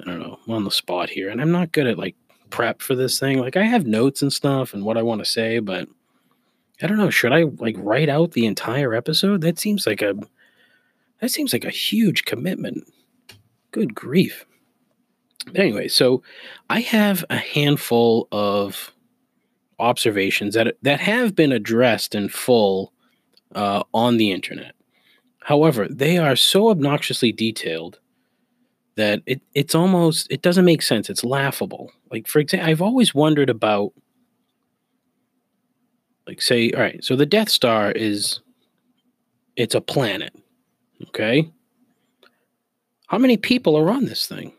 I 0.00 0.02
don't 0.02 0.18
know, 0.18 0.40
I'm 0.44 0.54
on 0.54 0.64
the 0.64 0.72
spot 0.72 1.08
here, 1.08 1.28
and 1.30 1.40
I'm 1.40 1.52
not 1.52 1.70
good 1.70 1.86
at 1.86 1.96
like 1.96 2.16
prep 2.50 2.82
for 2.82 2.96
this 2.96 3.20
thing. 3.20 3.38
Like 3.38 3.56
I 3.56 3.62
have 3.62 3.86
notes 3.86 4.22
and 4.22 4.32
stuff 4.32 4.74
and 4.74 4.84
what 4.84 4.98
I 4.98 5.02
want 5.02 5.20
to 5.20 5.24
say, 5.24 5.60
but 5.60 5.88
I 6.82 6.88
don't 6.88 6.98
know. 6.98 7.10
Should 7.10 7.32
I 7.32 7.44
like 7.58 7.76
write 7.78 8.08
out 8.08 8.32
the 8.32 8.46
entire 8.46 8.92
episode? 8.92 9.42
That 9.42 9.60
seems 9.60 9.86
like 9.86 10.02
a 10.02 10.16
that 11.20 11.30
seems 11.30 11.52
like 11.52 11.64
a 11.64 11.70
huge 11.70 12.24
commitment. 12.24 12.92
Good 13.70 13.94
grief. 13.94 14.46
But 15.46 15.58
anyway, 15.58 15.88
so 15.88 16.22
I 16.68 16.80
have 16.80 17.24
a 17.30 17.36
handful 17.36 18.28
of 18.30 18.92
observations 19.78 20.54
that 20.54 20.76
that 20.82 21.00
have 21.00 21.34
been 21.34 21.52
addressed 21.52 22.14
in 22.14 22.28
full 22.28 22.92
uh, 23.54 23.82
on 23.94 24.16
the 24.16 24.30
internet. 24.30 24.74
However, 25.42 25.88
they 25.88 26.18
are 26.18 26.36
so 26.36 26.68
obnoxiously 26.68 27.32
detailed 27.32 27.98
that 28.96 29.22
it 29.26 29.40
it's 29.54 29.74
almost 29.74 30.30
it 30.30 30.42
doesn't 30.42 30.64
make 30.64 30.82
sense. 30.82 31.08
It's 31.08 31.24
laughable. 31.24 31.90
Like 32.10 32.28
for 32.28 32.38
example, 32.38 32.68
I've 32.68 32.82
always 32.82 33.14
wondered 33.14 33.48
about 33.50 33.92
like 36.26 36.42
say 36.42 36.70
all 36.72 36.80
right, 36.80 37.02
so 37.02 37.16
the 37.16 37.26
Death 37.26 37.48
Star 37.48 37.90
is 37.92 38.40
it's 39.56 39.74
a 39.74 39.80
planet. 39.80 40.34
Okay? 41.08 41.50
How 43.10 43.18
many 43.18 43.36
people 43.36 43.76
are 43.76 43.90
on 43.90 44.04
this 44.04 44.28
thing? 44.28 44.52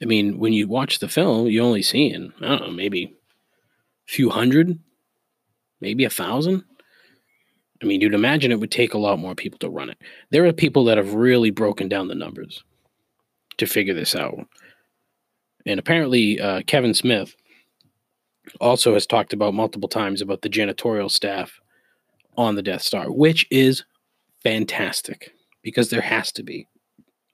I 0.00 0.06
mean, 0.06 0.38
when 0.38 0.54
you 0.54 0.66
watch 0.66 0.98
the 0.98 1.08
film, 1.08 1.48
you 1.48 1.62
only 1.62 1.82
seeing, 1.82 2.32
I 2.40 2.48
don't 2.48 2.60
know, 2.62 2.70
maybe 2.70 3.04
a 3.04 4.10
few 4.10 4.30
hundred, 4.30 4.78
maybe 5.82 6.06
a 6.06 6.10
thousand. 6.10 6.64
I 7.82 7.84
mean, 7.84 8.00
you'd 8.00 8.14
imagine 8.14 8.50
it 8.50 8.60
would 8.60 8.70
take 8.70 8.94
a 8.94 8.98
lot 8.98 9.18
more 9.18 9.34
people 9.34 9.58
to 9.58 9.68
run 9.68 9.90
it. 9.90 9.98
There 10.30 10.46
are 10.46 10.54
people 10.54 10.84
that 10.84 10.96
have 10.96 11.12
really 11.12 11.50
broken 11.50 11.86
down 11.86 12.08
the 12.08 12.14
numbers 12.14 12.64
to 13.58 13.66
figure 13.66 13.92
this 13.92 14.14
out. 14.14 14.38
And 15.66 15.78
apparently, 15.78 16.40
uh, 16.40 16.62
Kevin 16.66 16.94
Smith 16.94 17.36
also 18.58 18.94
has 18.94 19.06
talked 19.06 19.34
about 19.34 19.52
multiple 19.52 19.88
times 19.88 20.22
about 20.22 20.40
the 20.40 20.48
janitorial 20.48 21.10
staff 21.10 21.60
on 22.38 22.54
the 22.54 22.62
Death 22.62 22.80
Star, 22.80 23.12
which 23.12 23.46
is 23.50 23.84
fantastic 24.42 25.34
because 25.62 25.90
there 25.90 26.00
has 26.00 26.32
to 26.32 26.42
be. 26.42 26.68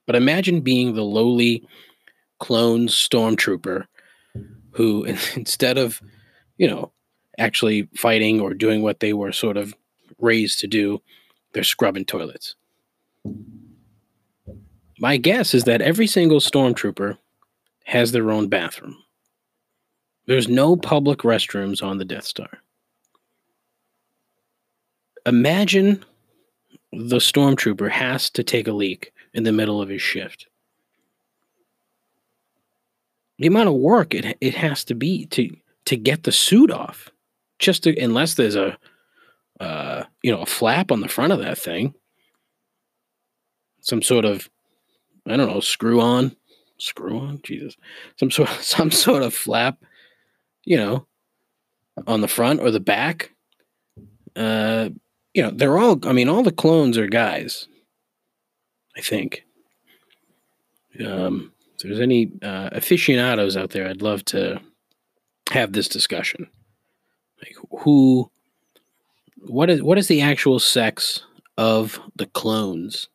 But 0.06 0.16
imagine 0.16 0.60
being 0.60 0.94
the 0.94 1.04
lowly 1.04 1.66
clone 2.38 2.88
stormtrooper 2.88 3.86
who, 4.72 5.04
instead 5.36 5.78
of, 5.78 6.00
you 6.56 6.68
know, 6.68 6.92
actually 7.38 7.88
fighting 7.96 8.40
or 8.40 8.54
doing 8.54 8.82
what 8.82 9.00
they 9.00 9.12
were 9.12 9.32
sort 9.32 9.56
of 9.56 9.74
raised 10.18 10.60
to 10.60 10.66
do, 10.66 11.00
they're 11.52 11.64
scrubbing 11.64 12.04
toilets. 12.04 12.54
My 14.98 15.16
guess 15.16 15.54
is 15.54 15.64
that 15.64 15.80
every 15.80 16.06
single 16.06 16.40
stormtrooper 16.40 17.18
has 17.84 18.12
their 18.12 18.30
own 18.30 18.48
bathroom. 18.48 18.96
There's 20.26 20.48
no 20.48 20.76
public 20.76 21.20
restrooms 21.20 21.82
on 21.82 21.98
the 21.98 22.04
Death 22.04 22.24
Star. 22.24 22.50
Imagine 25.24 26.04
the 26.92 27.16
stormtrooper 27.18 27.90
has 27.90 28.30
to 28.30 28.42
take 28.42 28.68
a 28.68 28.72
leak 28.72 29.12
in 29.34 29.42
the 29.44 29.52
middle 29.52 29.82
of 29.82 29.88
his 29.88 30.02
shift. 30.02 30.46
The 33.38 33.46
amount 33.46 33.68
of 33.68 33.74
work 33.74 34.14
it 34.14 34.36
it 34.40 34.54
has 34.54 34.84
to 34.84 34.94
be 34.94 35.26
to 35.26 35.54
to 35.84 35.96
get 35.96 36.24
the 36.24 36.32
suit 36.32 36.70
off, 36.70 37.10
just 37.58 37.84
to, 37.84 37.98
unless 37.98 38.34
there's 38.34 38.56
a 38.56 38.76
uh, 39.60 40.04
you 40.22 40.32
know 40.32 40.42
a 40.42 40.46
flap 40.46 40.90
on 40.90 41.00
the 41.00 41.08
front 41.08 41.32
of 41.32 41.38
that 41.40 41.58
thing, 41.58 41.94
some 43.80 44.02
sort 44.02 44.24
of 44.24 44.48
I 45.26 45.36
don't 45.36 45.48
know 45.48 45.60
screw 45.60 46.00
on, 46.00 46.34
screw 46.78 47.18
on, 47.18 47.40
Jesus, 47.42 47.76
some 48.16 48.30
sort 48.30 48.48
some 48.60 48.90
sort 48.90 49.22
of 49.22 49.34
flap, 49.34 49.78
you 50.64 50.76
know, 50.76 51.06
on 52.06 52.20
the 52.20 52.28
front 52.28 52.60
or 52.60 52.70
the 52.70 52.80
back. 52.80 53.32
Uh, 54.34 54.90
you 55.38 55.44
know, 55.44 55.52
they're 55.52 55.78
all. 55.78 56.00
I 56.04 56.12
mean, 56.12 56.28
all 56.28 56.42
the 56.42 56.50
clones 56.50 56.98
are 56.98 57.06
guys. 57.06 57.68
I 58.96 59.00
think. 59.00 59.44
Um, 61.06 61.52
if 61.76 61.84
there's 61.84 62.00
any 62.00 62.32
uh, 62.42 62.70
aficionados 62.72 63.56
out 63.56 63.70
there, 63.70 63.86
I'd 63.86 64.02
love 64.02 64.24
to 64.26 64.60
have 65.52 65.72
this 65.72 65.86
discussion. 65.86 66.48
Like 67.40 67.54
who, 67.82 68.28
what 69.36 69.70
is 69.70 69.80
what 69.80 69.96
is 69.96 70.08
the 70.08 70.22
actual 70.22 70.58
sex 70.58 71.22
of 71.56 72.00
the 72.16 72.26
clones? 72.26 73.08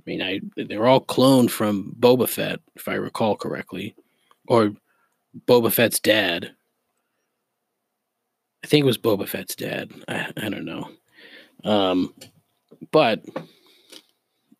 I 0.00 0.02
mean, 0.04 0.20
I 0.20 0.40
they're 0.56 0.88
all 0.88 1.04
cloned 1.04 1.50
from 1.50 1.94
Boba 1.96 2.28
Fett, 2.28 2.58
if 2.74 2.88
I 2.88 2.94
recall 2.94 3.36
correctly, 3.36 3.94
or 4.48 4.72
Boba 5.46 5.72
Fett's 5.72 6.00
dad. 6.00 6.56
I 8.62 8.66
think 8.66 8.82
it 8.82 8.86
was 8.86 8.98
Boba 8.98 9.26
Fett's 9.26 9.54
dad. 9.56 9.90
I, 10.08 10.32
I 10.36 10.48
don't 10.48 10.64
know. 10.64 10.90
Um, 11.64 12.14
but 12.90 13.24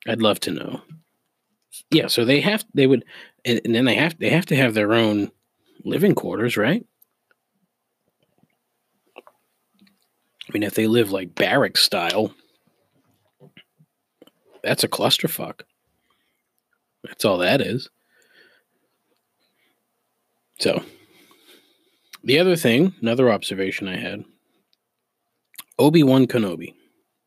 I'd 0.08 0.22
love 0.22 0.40
to 0.40 0.50
know. 0.50 0.80
Yeah, 1.90 2.06
so 2.06 2.24
they 2.24 2.40
have 2.40 2.64
they 2.74 2.86
would 2.86 3.04
and, 3.44 3.60
and 3.64 3.74
then 3.74 3.84
they 3.84 3.94
have 3.94 4.18
they 4.18 4.30
have 4.30 4.46
to 4.46 4.56
have 4.56 4.74
their 4.74 4.92
own 4.92 5.30
living 5.84 6.14
quarters, 6.14 6.56
right? 6.56 6.84
I 9.16 10.52
mean, 10.52 10.62
if 10.62 10.74
they 10.74 10.86
live 10.86 11.12
like 11.12 11.34
barrack 11.34 11.76
style, 11.76 12.34
that's 14.62 14.82
a 14.82 14.88
clusterfuck. 14.88 15.60
That's 17.04 17.24
all 17.24 17.38
that 17.38 17.60
is. 17.60 17.88
So, 20.58 20.82
the 22.22 22.38
other 22.38 22.56
thing, 22.56 22.94
another 23.00 23.30
observation 23.30 23.88
I 23.88 23.96
had 23.96 24.24
Obi 25.78 26.02
Wan 26.02 26.26
Kenobi. 26.26 26.74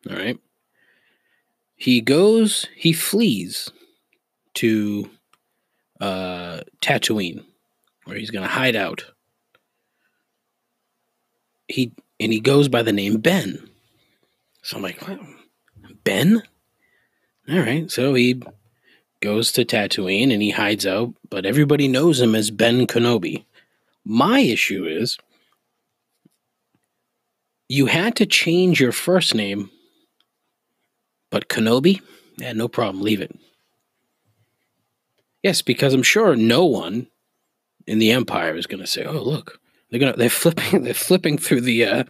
All 0.10 0.16
right. 0.16 0.40
He 1.76 2.02
goes, 2.02 2.68
he 2.76 2.94
flees 2.94 3.72
to 4.56 5.10
uh, 6.00 6.62
Tatooine, 6.82 7.44
where 8.06 8.18
he's 8.18 8.32
going 8.32 8.44
to 8.44 8.50
hide 8.50 8.76
out. 8.76 9.06
He 11.68 11.94
and 12.20 12.32
he 12.32 12.40
goes 12.40 12.68
by 12.68 12.84
the 12.84 12.92
name 12.92 13.18
Ben. 13.18 13.70
So 14.62 14.78
I'm 14.78 14.84
like? 14.84 15.02
Ben? 16.04 16.44
All 17.50 17.60
right. 17.60 17.90
So 17.90 18.14
he 18.14 18.42
goes 19.22 19.52
to 19.54 19.66
Tatooine 19.66 20.32
and 20.32 20.42
he 20.42 20.52
hides 20.52 20.86
out, 20.86 21.14
but 21.30 21.46
everybody 21.46 21.88
knows 21.88 22.22
him 22.22 22.36
as 22.36 22.52
Ben 22.52 22.86
Kenobi. 22.86 23.46
My 24.06 24.40
issue 24.40 24.86
is 24.86 25.18
you 27.70 27.86
had 27.86 28.16
to 28.18 28.26
change 28.26 28.80
your 28.80 28.92
first 28.92 29.34
name, 29.34 29.70
but 31.32 31.48
Kenobi, 31.48 32.02
yeah, 32.38 32.54
no 32.54 32.68
problem, 32.68 33.04
leave 33.04 33.22
it. 33.22 33.38
Yes, 35.42 35.62
because 35.62 35.94
I'm 35.94 36.04
sure 36.04 36.36
no 36.36 36.66
one 36.66 37.08
in 37.88 38.00
the 38.00 38.12
Empire 38.12 38.56
is 38.56 38.68
going 38.68 38.82
to 38.82 38.88
say, 38.88 39.04
"Oh, 39.06 39.22
look, 39.22 39.60
they're 39.90 40.00
gonna 40.00 40.16
they're 40.16 40.30
flipping 40.30 40.84
they're 40.84 40.94
flipping 40.94 41.38
through 41.38 41.62
the 41.62 41.86
uh, 41.86 42.04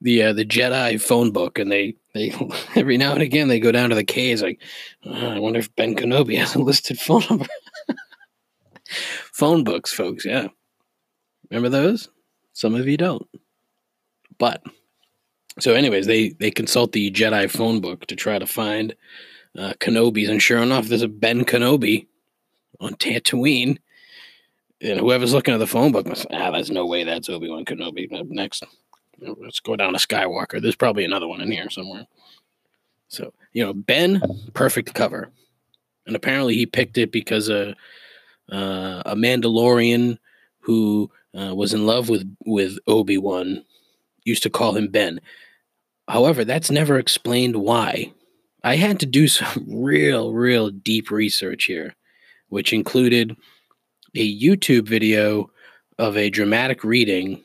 the 0.00 0.22
uh, 0.22 0.32
the 0.32 0.44
Jedi 0.44 1.00
phone 1.00 1.30
book, 1.30 1.58
and 1.58 1.70
they 1.70 1.96
they 2.14 2.32
every 2.76 2.96
now 2.96 3.12
and 3.12 3.22
again 3.22 3.48
they 3.48 3.60
go 3.60 3.72
down 3.72 3.90
to 3.90 3.96
the 3.96 4.04
caves 4.04 4.42
like, 4.42 4.60
oh, 5.04 5.12
I 5.12 5.38
wonder 5.38 5.58
if 5.58 5.74
Ben 5.76 5.94
Kenobi 5.94 6.38
has 6.38 6.54
a 6.54 6.58
listed 6.58 6.98
phone 6.98 7.22
number." 7.28 7.46
phone 9.32 9.64
books, 9.64 9.92
folks. 9.92 10.24
Yeah, 10.24 10.48
remember 11.50 11.68
those? 11.68 12.08
Some 12.52 12.74
of 12.74 12.88
you 12.88 12.96
don't, 12.96 13.26
but 14.38 14.62
so 15.58 15.74
anyways, 15.74 16.06
they 16.06 16.30
they 16.30 16.50
consult 16.50 16.92
the 16.92 17.10
Jedi 17.10 17.50
phone 17.50 17.80
book 17.80 18.06
to 18.06 18.16
try 18.16 18.38
to 18.38 18.46
find 18.46 18.94
uh, 19.58 19.72
Kenobi's, 19.80 20.28
and 20.28 20.42
sure 20.42 20.58
enough, 20.58 20.86
there's 20.86 21.02
a 21.02 21.08
Ben 21.08 21.44
Kenobi 21.44 22.06
on 22.80 22.94
Tatooine. 22.94 23.78
And 24.82 25.00
whoever's 25.00 25.32
looking 25.32 25.54
at 25.54 25.58
the 25.58 25.66
phone 25.66 25.92
book 25.92 26.06
must, 26.06 26.26
ah, 26.30 26.50
there's 26.50 26.70
no 26.70 26.84
way 26.84 27.02
that's 27.04 27.30
Obi 27.30 27.48
Wan 27.48 27.64
Kenobi. 27.64 28.08
Next, 28.28 28.62
let's 29.18 29.60
go 29.60 29.74
down 29.74 29.94
to 29.94 29.98
Skywalker. 29.98 30.60
There's 30.60 30.76
probably 30.76 31.04
another 31.04 31.26
one 31.26 31.40
in 31.40 31.50
here 31.50 31.70
somewhere. 31.70 32.06
So, 33.08 33.32
you 33.52 33.64
know, 33.64 33.72
Ben, 33.72 34.20
perfect 34.52 34.92
cover. 34.92 35.30
And 36.06 36.14
apparently 36.14 36.54
he 36.54 36.66
picked 36.66 36.98
it 36.98 37.10
because 37.10 37.48
a, 37.48 37.74
uh, 38.52 39.02
a 39.06 39.14
Mandalorian 39.16 40.18
who 40.60 41.10
uh, 41.38 41.54
was 41.54 41.74
in 41.74 41.86
love 41.86 42.08
with, 42.08 42.36
with 42.44 42.78
Obi 42.86 43.18
Wan 43.18 43.64
used 44.24 44.42
to 44.42 44.50
call 44.50 44.76
him 44.76 44.88
Ben. 44.88 45.20
However, 46.08 46.44
that's 46.44 46.70
never 46.70 46.98
explained 46.98 47.56
why. 47.56 48.12
I 48.64 48.76
had 48.76 49.00
to 49.00 49.06
do 49.06 49.28
some 49.28 49.64
real, 49.68 50.32
real 50.32 50.70
deep 50.70 51.10
research 51.10 51.64
here 51.64 51.94
which 52.48 52.72
included 52.72 53.36
a 54.14 54.40
YouTube 54.40 54.88
video 54.88 55.50
of 55.98 56.16
a 56.16 56.30
dramatic 56.30 56.84
reading 56.84 57.42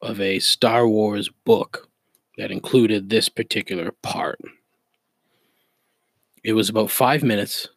of 0.00 0.20
a 0.20 0.38
Star 0.38 0.86
Wars 0.86 1.28
book 1.44 1.88
that 2.36 2.50
included 2.50 3.08
this 3.08 3.28
particular 3.28 3.92
part. 4.02 4.40
It 6.44 6.52
was 6.52 6.68
about 6.68 6.90
five 6.90 7.22
minutes. 7.22 7.68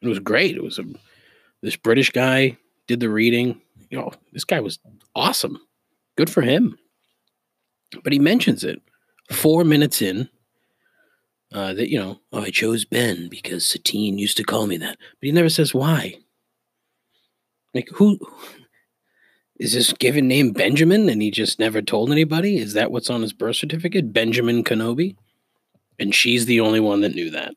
It 0.00 0.08
was 0.08 0.20
great. 0.20 0.56
It 0.56 0.62
was 0.62 0.78
a 0.78 0.84
this 1.62 1.76
British 1.76 2.10
guy 2.10 2.56
did 2.86 3.00
the 3.00 3.08
reading. 3.08 3.60
You 3.90 3.98
know, 3.98 4.12
this 4.32 4.44
guy 4.44 4.60
was 4.60 4.78
awesome. 5.14 5.58
Good 6.16 6.30
for 6.30 6.42
him. 6.42 6.78
But 8.02 8.12
he 8.12 8.18
mentions 8.18 8.64
it 8.64 8.82
four 9.30 9.64
minutes 9.64 10.02
in 10.02 10.28
uh, 11.52 11.74
that 11.74 11.90
you 11.90 11.98
know, 11.98 12.20
oh, 12.32 12.42
I 12.42 12.50
chose 12.50 12.84
Ben 12.84 13.28
because 13.28 13.66
Satine 13.66 14.18
used 14.18 14.36
to 14.36 14.44
call 14.44 14.66
me 14.66 14.76
that, 14.78 14.98
but 14.98 15.26
he 15.26 15.32
never 15.32 15.48
says 15.48 15.72
why. 15.72 16.16
Like 17.74 17.88
who 17.94 18.18
is 19.58 19.72
this 19.72 19.92
given 19.92 20.28
name 20.28 20.52
Benjamin, 20.52 21.08
and 21.08 21.22
he 21.22 21.30
just 21.30 21.58
never 21.58 21.80
told 21.80 22.10
anybody? 22.10 22.58
Is 22.58 22.74
that 22.74 22.90
what's 22.90 23.10
on 23.10 23.22
his 23.22 23.32
birth 23.32 23.56
certificate, 23.56 24.12
Benjamin 24.12 24.64
Kenobi? 24.64 25.16
And 25.98 26.14
she's 26.14 26.44
the 26.44 26.60
only 26.60 26.80
one 26.80 27.00
that 27.00 27.14
knew 27.14 27.30
that. 27.30 27.54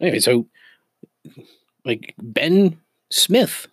Anyway, 0.00 0.18
so 0.20 0.46
like 1.84 2.14
Ben 2.18 2.78
Smith. 3.10 3.68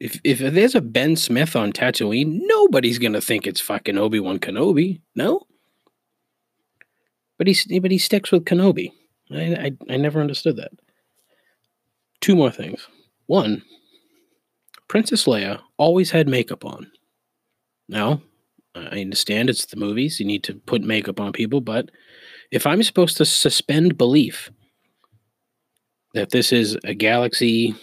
If 0.00 0.20
if 0.24 0.38
there's 0.38 0.74
a 0.74 0.80
Ben 0.80 1.16
Smith 1.16 1.54
on 1.56 1.72
Tatooine, 1.72 2.40
nobody's 2.42 2.98
gonna 2.98 3.20
think 3.20 3.46
it's 3.46 3.60
fucking 3.60 3.98
Obi 3.98 4.20
Wan 4.20 4.38
Kenobi. 4.38 5.00
No. 5.14 5.42
But 7.38 7.46
he 7.46 7.80
but 7.80 7.90
he 7.90 7.98
sticks 7.98 8.30
with 8.30 8.44
Kenobi. 8.44 8.92
I, 9.30 9.76
I 9.88 9.94
I 9.94 9.96
never 9.96 10.20
understood 10.20 10.56
that. 10.56 10.72
Two 12.20 12.36
more 12.36 12.50
things. 12.50 12.86
One, 13.26 13.62
Princess 14.88 15.24
Leia 15.24 15.60
always 15.76 16.10
had 16.10 16.28
makeup 16.28 16.64
on. 16.64 16.90
Now, 17.88 18.22
I 18.74 19.00
understand 19.00 19.50
it's 19.50 19.66
the 19.66 19.76
movies, 19.76 20.20
you 20.20 20.26
need 20.26 20.42
to 20.44 20.54
put 20.54 20.82
makeup 20.82 21.20
on 21.20 21.32
people, 21.32 21.60
but 21.60 21.90
if 22.50 22.66
I'm 22.66 22.82
supposed 22.82 23.16
to 23.18 23.24
suspend 23.24 23.98
belief 23.98 24.50
that 26.14 26.30
this 26.30 26.52
is 26.52 26.76
a 26.84 26.94
galaxy, 26.94 27.74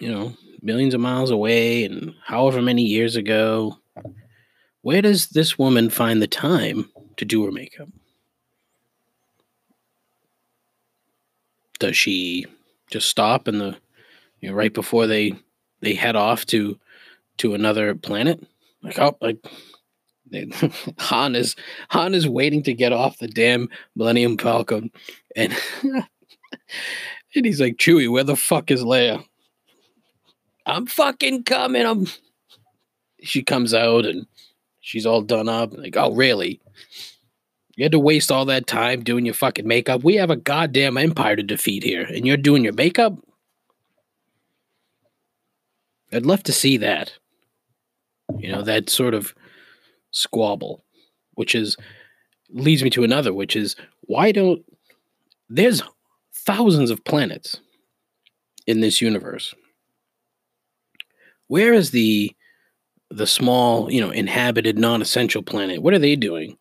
you 0.00 0.10
know, 0.10 0.34
millions 0.66 0.92
of 0.92 1.00
miles 1.00 1.30
away 1.30 1.84
and 1.84 2.14
however 2.24 2.60
many 2.60 2.82
years 2.82 3.16
ago, 3.16 3.78
where 4.82 5.00
does 5.00 5.28
this 5.28 5.58
woman 5.58 5.88
find 5.88 6.20
the 6.20 6.26
time 6.26 6.90
to 7.16 7.24
do 7.24 7.44
her 7.44 7.52
makeup? 7.52 7.88
does 11.78 11.96
she 11.96 12.46
just 12.90 13.08
stop 13.08 13.48
in 13.48 13.58
the 13.58 13.76
you 14.40 14.48
know 14.48 14.54
right 14.54 14.72
before 14.72 15.06
they 15.06 15.34
they 15.80 15.94
head 15.94 16.16
off 16.16 16.46
to 16.46 16.78
to 17.38 17.54
another 17.54 17.94
planet? 17.94 18.44
Like 18.82 18.98
oh 18.98 19.16
like 19.20 19.44
Han 20.98 21.36
is 21.36 21.56
Han 21.90 22.14
is 22.14 22.28
waiting 22.28 22.62
to 22.64 22.74
get 22.74 22.92
off 22.92 23.18
the 23.18 23.28
damn 23.28 23.68
Millennium 23.94 24.38
Falcon. 24.38 24.90
And 25.34 25.54
and 25.82 27.46
he's 27.46 27.60
like 27.60 27.76
Chewie 27.76 28.10
where 28.10 28.24
the 28.24 28.36
fuck 28.36 28.70
is 28.70 28.82
Leia 28.82 29.24
I'm 30.66 30.86
fucking 30.86 31.44
coming. 31.44 31.86
I'm. 31.86 32.06
She 33.22 33.42
comes 33.42 33.72
out 33.72 34.04
and 34.04 34.26
she's 34.80 35.06
all 35.06 35.22
done 35.22 35.48
up. 35.48 35.76
Like, 35.76 35.96
oh, 35.96 36.12
really? 36.12 36.60
You 37.76 37.84
had 37.84 37.92
to 37.92 37.98
waste 37.98 38.32
all 38.32 38.46
that 38.46 38.66
time 38.66 39.04
doing 39.04 39.24
your 39.24 39.34
fucking 39.34 39.66
makeup. 39.66 40.02
We 40.02 40.16
have 40.16 40.30
a 40.30 40.36
goddamn 40.36 40.96
empire 40.96 41.36
to 41.36 41.42
defeat 41.42 41.82
here, 41.82 42.02
and 42.02 42.26
you're 42.26 42.36
doing 42.36 42.64
your 42.64 42.72
makeup? 42.72 43.14
I'd 46.12 46.26
love 46.26 46.42
to 46.44 46.52
see 46.52 46.78
that. 46.78 47.12
You 48.38 48.50
know, 48.50 48.62
that 48.62 48.90
sort 48.90 49.14
of 49.14 49.34
squabble, 50.10 50.84
which 51.34 51.54
is 51.54 51.76
leads 52.50 52.82
me 52.82 52.90
to 52.90 53.04
another, 53.04 53.32
which 53.34 53.54
is 53.54 53.76
why 54.02 54.32
don't 54.32 54.64
there's 55.48 55.82
thousands 56.34 56.90
of 56.90 57.04
planets 57.04 57.60
in 58.66 58.80
this 58.80 59.00
universe. 59.00 59.54
Where 61.48 61.72
is 61.72 61.90
the 61.90 62.34
the 63.10 63.26
small, 63.26 63.90
you 63.90 64.00
know, 64.00 64.10
inhabited 64.10 64.78
non-essential 64.78 65.42
planet? 65.42 65.80
What 65.80 65.94
are 65.94 65.98
they 65.98 66.16
doing? 66.16 66.58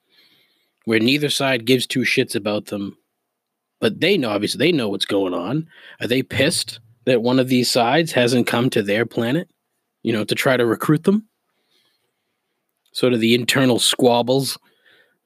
Where 0.86 1.00
neither 1.00 1.30
side 1.30 1.66
gives 1.66 1.88
two 1.88 2.02
shits 2.02 2.36
about 2.36 2.68
them, 2.68 2.98
but 3.80 4.00
they 4.00 4.18
know 4.18 4.30
obviously 4.30 4.60
they 4.60 4.72
know 4.72 4.90
what's 4.90 5.06
going 5.06 5.34
on. 5.34 5.68
Are 6.00 6.08
they 6.08 6.22
pissed 6.22 6.80
that 7.06 7.24
one 7.24 7.40
of 7.40 7.48
these 7.48 7.72
sides 7.72 8.12
hasn't 8.12 8.46
come 8.48 8.70
to 8.70 8.84
their 8.84 9.06
planet, 9.06 9.50
you 10.04 10.14
know, 10.14 10.24
to 10.24 10.36
try 10.36 10.56
to 10.56 10.66
recruit 10.66 11.04
them? 11.04 11.28
Sort 12.92 13.14
of 13.14 13.20
the 13.20 13.34
internal 13.34 13.80
squabbles, 13.80 14.58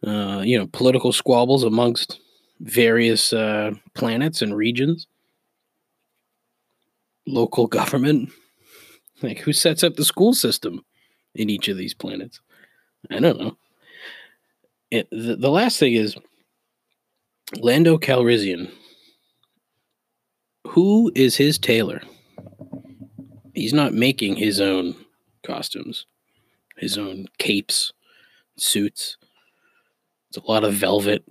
uh, 0.08 0.42
you 0.46 0.58
know, 0.58 0.68
political 0.68 1.12
squabbles 1.12 1.64
amongst 1.66 2.20
various 2.62 3.34
uh, 3.34 3.72
planets 3.94 4.42
and 4.42 4.56
regions, 4.56 5.08
local 7.28 7.68
government. 7.68 8.32
Like, 9.22 9.40
who 9.40 9.54
sets 9.54 9.84
up 9.84 9.96
the 9.96 10.06
school 10.06 10.34
system 10.34 10.84
in 11.36 11.50
each 11.50 11.68
of 11.68 11.78
these 11.78 11.94
planets? 11.94 12.40
I 13.10 13.20
don't 13.20 13.40
know. 13.40 13.58
It, 14.92 15.08
the, 15.12 15.36
the 15.36 15.50
last 15.50 15.80
thing 15.80 15.94
is 15.94 16.16
Lando 17.58 17.98
Calrissian. 17.98 18.72
Who 20.68 21.12
is 21.16 21.36
his 21.36 21.58
tailor? 21.58 22.02
He's 23.54 23.74
not 23.74 23.94
making 23.94 24.36
his 24.36 24.62
own 24.62 24.96
costumes, 25.44 26.06
his 26.78 26.98
own 26.98 27.28
capes, 27.38 27.92
suits. 28.58 29.18
It's 30.30 30.38
a 30.38 30.52
lot 30.52 30.64
of 30.64 30.74
velvet. 30.74 31.24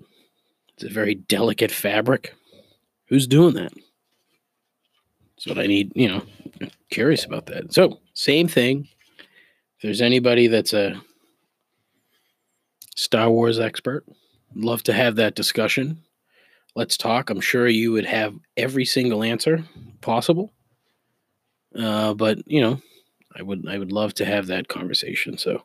It's 0.75 0.85
a 0.85 0.89
very 0.89 1.15
delicate 1.15 1.71
fabric. 1.71 2.35
Who's 3.09 3.27
doing 3.27 3.55
that? 3.55 3.73
What 5.49 5.59
I 5.59 5.67
need, 5.67 5.93
you 5.95 6.09
know, 6.09 6.23
curious 6.91 7.25
about 7.25 7.47
that. 7.47 7.73
So, 7.73 8.01
same 8.15 8.49
thing. 8.49 8.89
If 9.19 9.83
there's 9.83 10.01
anybody 10.01 10.47
that's 10.49 10.73
a 10.73 11.01
Star 12.97 13.31
Wars 13.31 13.59
expert, 13.59 14.05
love 14.55 14.83
to 14.85 14.93
have 14.93 15.17
that 15.17 15.35
discussion. 15.35 16.03
Let's 16.75 16.97
talk. 16.97 17.31
I'm 17.31 17.41
sure 17.41 17.69
you 17.69 17.93
would 17.93 18.07
have 18.07 18.35
every 18.57 18.85
single 18.85 19.23
answer 19.23 19.65
possible. 20.01 20.53
Uh, 21.79 22.15
but 22.15 22.39
you 22.47 22.61
know, 22.61 22.81
I 23.37 23.43
would 23.43 23.69
I 23.69 23.79
would 23.79 23.93
love 23.93 24.15
to 24.15 24.25
have 24.25 24.47
that 24.47 24.69
conversation. 24.69 25.39
So, 25.39 25.63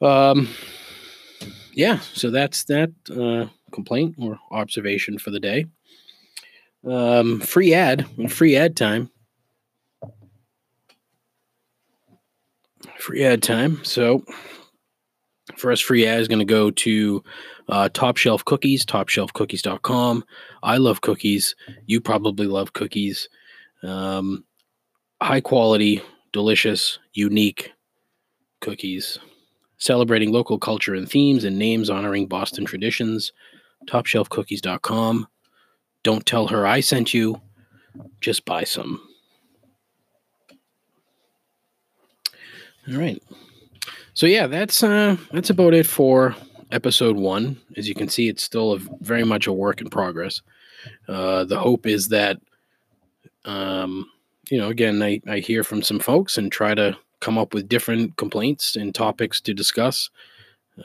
um, 0.00 0.48
yeah. 1.72 1.98
So 2.00 2.30
that's 2.30 2.64
that 2.64 2.90
uh, 3.10 3.50
complaint 3.72 4.16
or 4.18 4.38
observation 4.50 5.18
for 5.18 5.30
the 5.30 5.40
day. 5.40 5.66
Um, 6.86 7.40
free 7.40 7.74
ad, 7.74 8.06
free 8.30 8.56
ad 8.56 8.76
time. 8.76 9.10
Free 12.98 13.24
ad 13.24 13.42
time. 13.42 13.82
So, 13.84 14.24
first 15.56 15.84
free 15.84 16.06
ad 16.06 16.20
is 16.20 16.28
going 16.28 16.40
to 16.40 16.44
go 16.44 16.70
to 16.70 17.22
uh, 17.68 17.88
Top 17.92 18.16
Shelf 18.16 18.44
Cookies, 18.44 18.84
topshelfcookies.com. 18.84 20.24
I 20.62 20.76
love 20.78 21.00
cookies. 21.00 21.54
You 21.86 22.00
probably 22.00 22.46
love 22.46 22.72
cookies. 22.72 23.28
Um, 23.82 24.44
high 25.22 25.40
quality, 25.40 26.02
delicious, 26.32 26.98
unique 27.12 27.72
cookies, 28.60 29.18
celebrating 29.78 30.32
local 30.32 30.58
culture 30.58 30.94
and 30.94 31.08
themes 31.08 31.44
and 31.44 31.58
names 31.58 31.90
honoring 31.90 32.26
Boston 32.26 32.64
traditions. 32.64 33.32
Topshelfcookies.com. 33.88 35.28
Don't 36.02 36.24
tell 36.24 36.48
her 36.48 36.66
I 36.66 36.80
sent 36.80 37.12
you. 37.12 37.40
Just 38.20 38.44
buy 38.44 38.64
some. 38.64 39.00
All 42.88 42.98
right. 42.98 43.22
So 44.14 44.26
yeah, 44.26 44.46
that's 44.46 44.82
uh 44.82 45.16
that's 45.32 45.50
about 45.50 45.74
it 45.74 45.86
for 45.86 46.34
episode 46.70 47.16
1. 47.16 47.56
As 47.76 47.88
you 47.88 47.94
can 47.94 48.08
see, 48.08 48.28
it's 48.28 48.42
still 48.42 48.72
a, 48.72 48.78
very 49.00 49.24
much 49.24 49.46
a 49.46 49.52
work 49.52 49.80
in 49.80 49.90
progress. 49.90 50.42
Uh 51.06 51.44
the 51.44 51.58
hope 51.58 51.86
is 51.86 52.08
that 52.08 52.38
um 53.44 54.10
you 54.50 54.58
know, 54.58 54.68
again, 54.68 55.02
I, 55.02 55.20
I 55.28 55.38
hear 55.40 55.62
from 55.62 55.82
some 55.82 55.98
folks 55.98 56.38
and 56.38 56.50
try 56.50 56.74
to 56.74 56.96
come 57.20 57.36
up 57.36 57.52
with 57.52 57.68
different 57.68 58.16
complaints 58.16 58.76
and 58.76 58.94
topics 58.94 59.40
to 59.42 59.52
discuss. 59.52 60.10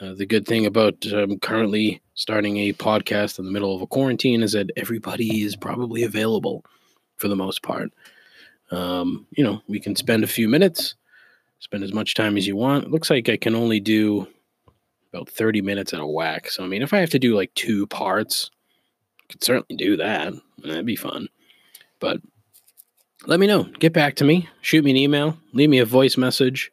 Uh, 0.00 0.14
the 0.14 0.26
good 0.26 0.46
thing 0.46 0.66
about 0.66 1.06
um, 1.12 1.38
currently 1.38 2.00
starting 2.14 2.56
a 2.56 2.72
podcast 2.72 3.38
in 3.38 3.44
the 3.44 3.50
middle 3.50 3.74
of 3.74 3.82
a 3.82 3.86
quarantine 3.86 4.42
is 4.42 4.52
that 4.52 4.70
everybody 4.76 5.42
is 5.42 5.54
probably 5.54 6.02
available 6.02 6.64
for 7.16 7.28
the 7.28 7.36
most 7.36 7.62
part. 7.62 7.92
Um, 8.70 9.26
you 9.30 9.44
know, 9.44 9.62
we 9.68 9.78
can 9.78 9.94
spend 9.94 10.24
a 10.24 10.28
few 10.28 10.48
minutes, 10.48 10.94
spend 11.60 11.84
as 11.84 11.92
much 11.92 12.14
time 12.14 12.36
as 12.36 12.46
you 12.46 12.56
want. 12.56 12.84
It 12.84 12.90
looks 12.90 13.10
like 13.10 13.28
I 13.28 13.36
can 13.36 13.54
only 13.54 13.78
do 13.78 14.26
about 15.12 15.28
30 15.28 15.62
minutes 15.62 15.94
at 15.94 16.00
a 16.00 16.06
whack. 16.06 16.50
So, 16.50 16.64
I 16.64 16.66
mean, 16.66 16.82
if 16.82 16.92
I 16.92 16.98
have 16.98 17.10
to 17.10 17.18
do 17.18 17.36
like 17.36 17.54
two 17.54 17.86
parts, 17.86 18.50
I 19.20 19.32
could 19.32 19.44
certainly 19.44 19.76
do 19.76 19.96
that. 19.98 20.32
That'd 20.58 20.86
be 20.86 20.96
fun. 20.96 21.28
But 22.00 22.20
let 23.26 23.38
me 23.38 23.46
know. 23.46 23.64
Get 23.78 23.92
back 23.92 24.16
to 24.16 24.24
me. 24.24 24.48
Shoot 24.60 24.84
me 24.84 24.90
an 24.90 24.96
email. 24.96 25.38
Leave 25.52 25.70
me 25.70 25.78
a 25.78 25.84
voice 25.84 26.16
message. 26.16 26.72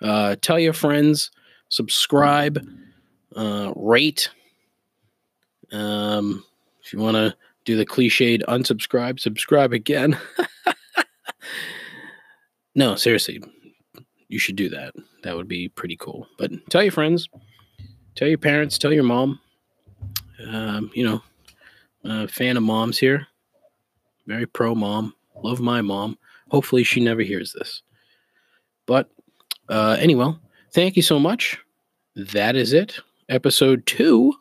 Uh, 0.00 0.36
tell 0.40 0.58
your 0.58 0.72
friends 0.72 1.30
subscribe, 1.74 2.64
uh, 3.34 3.72
rate. 3.74 4.30
Um, 5.72 6.44
if 6.84 6.92
you 6.92 7.00
want 7.00 7.16
to 7.16 7.34
do 7.64 7.76
the 7.76 7.84
cliched 7.84 8.44
unsubscribe, 8.44 9.18
subscribe 9.18 9.72
again. 9.72 10.16
no, 12.76 12.94
seriously, 12.94 13.42
you 14.28 14.38
should 14.38 14.54
do 14.54 14.68
that. 14.68 14.94
That 15.24 15.34
would 15.34 15.48
be 15.48 15.68
pretty 15.68 15.96
cool. 15.96 16.28
But 16.38 16.52
tell 16.70 16.84
your 16.84 16.92
friends, 16.92 17.28
tell 18.14 18.28
your 18.28 18.38
parents, 18.38 18.78
tell 18.78 18.92
your 18.92 19.02
mom. 19.02 19.40
Um, 20.46 20.92
you 20.94 21.20
know, 22.04 22.28
fan 22.28 22.56
of 22.56 22.62
moms 22.62 22.98
here. 22.98 23.26
Very 24.28 24.46
pro 24.46 24.76
mom. 24.76 25.12
Love 25.42 25.58
my 25.58 25.82
mom. 25.82 26.18
Hopefully, 26.50 26.84
she 26.84 27.00
never 27.00 27.22
hears 27.22 27.52
this. 27.52 27.82
But 28.86 29.10
uh, 29.68 29.96
anyway, 29.98 30.36
thank 30.72 30.94
you 30.94 31.02
so 31.02 31.18
much. 31.18 31.58
That 32.16 32.54
is 32.56 32.72
it. 32.72 33.00
Episode 33.28 33.86
two. 33.86 34.34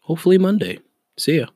Hopefully 0.00 0.38
Monday. 0.38 0.80
See 1.16 1.38
ya. 1.38 1.46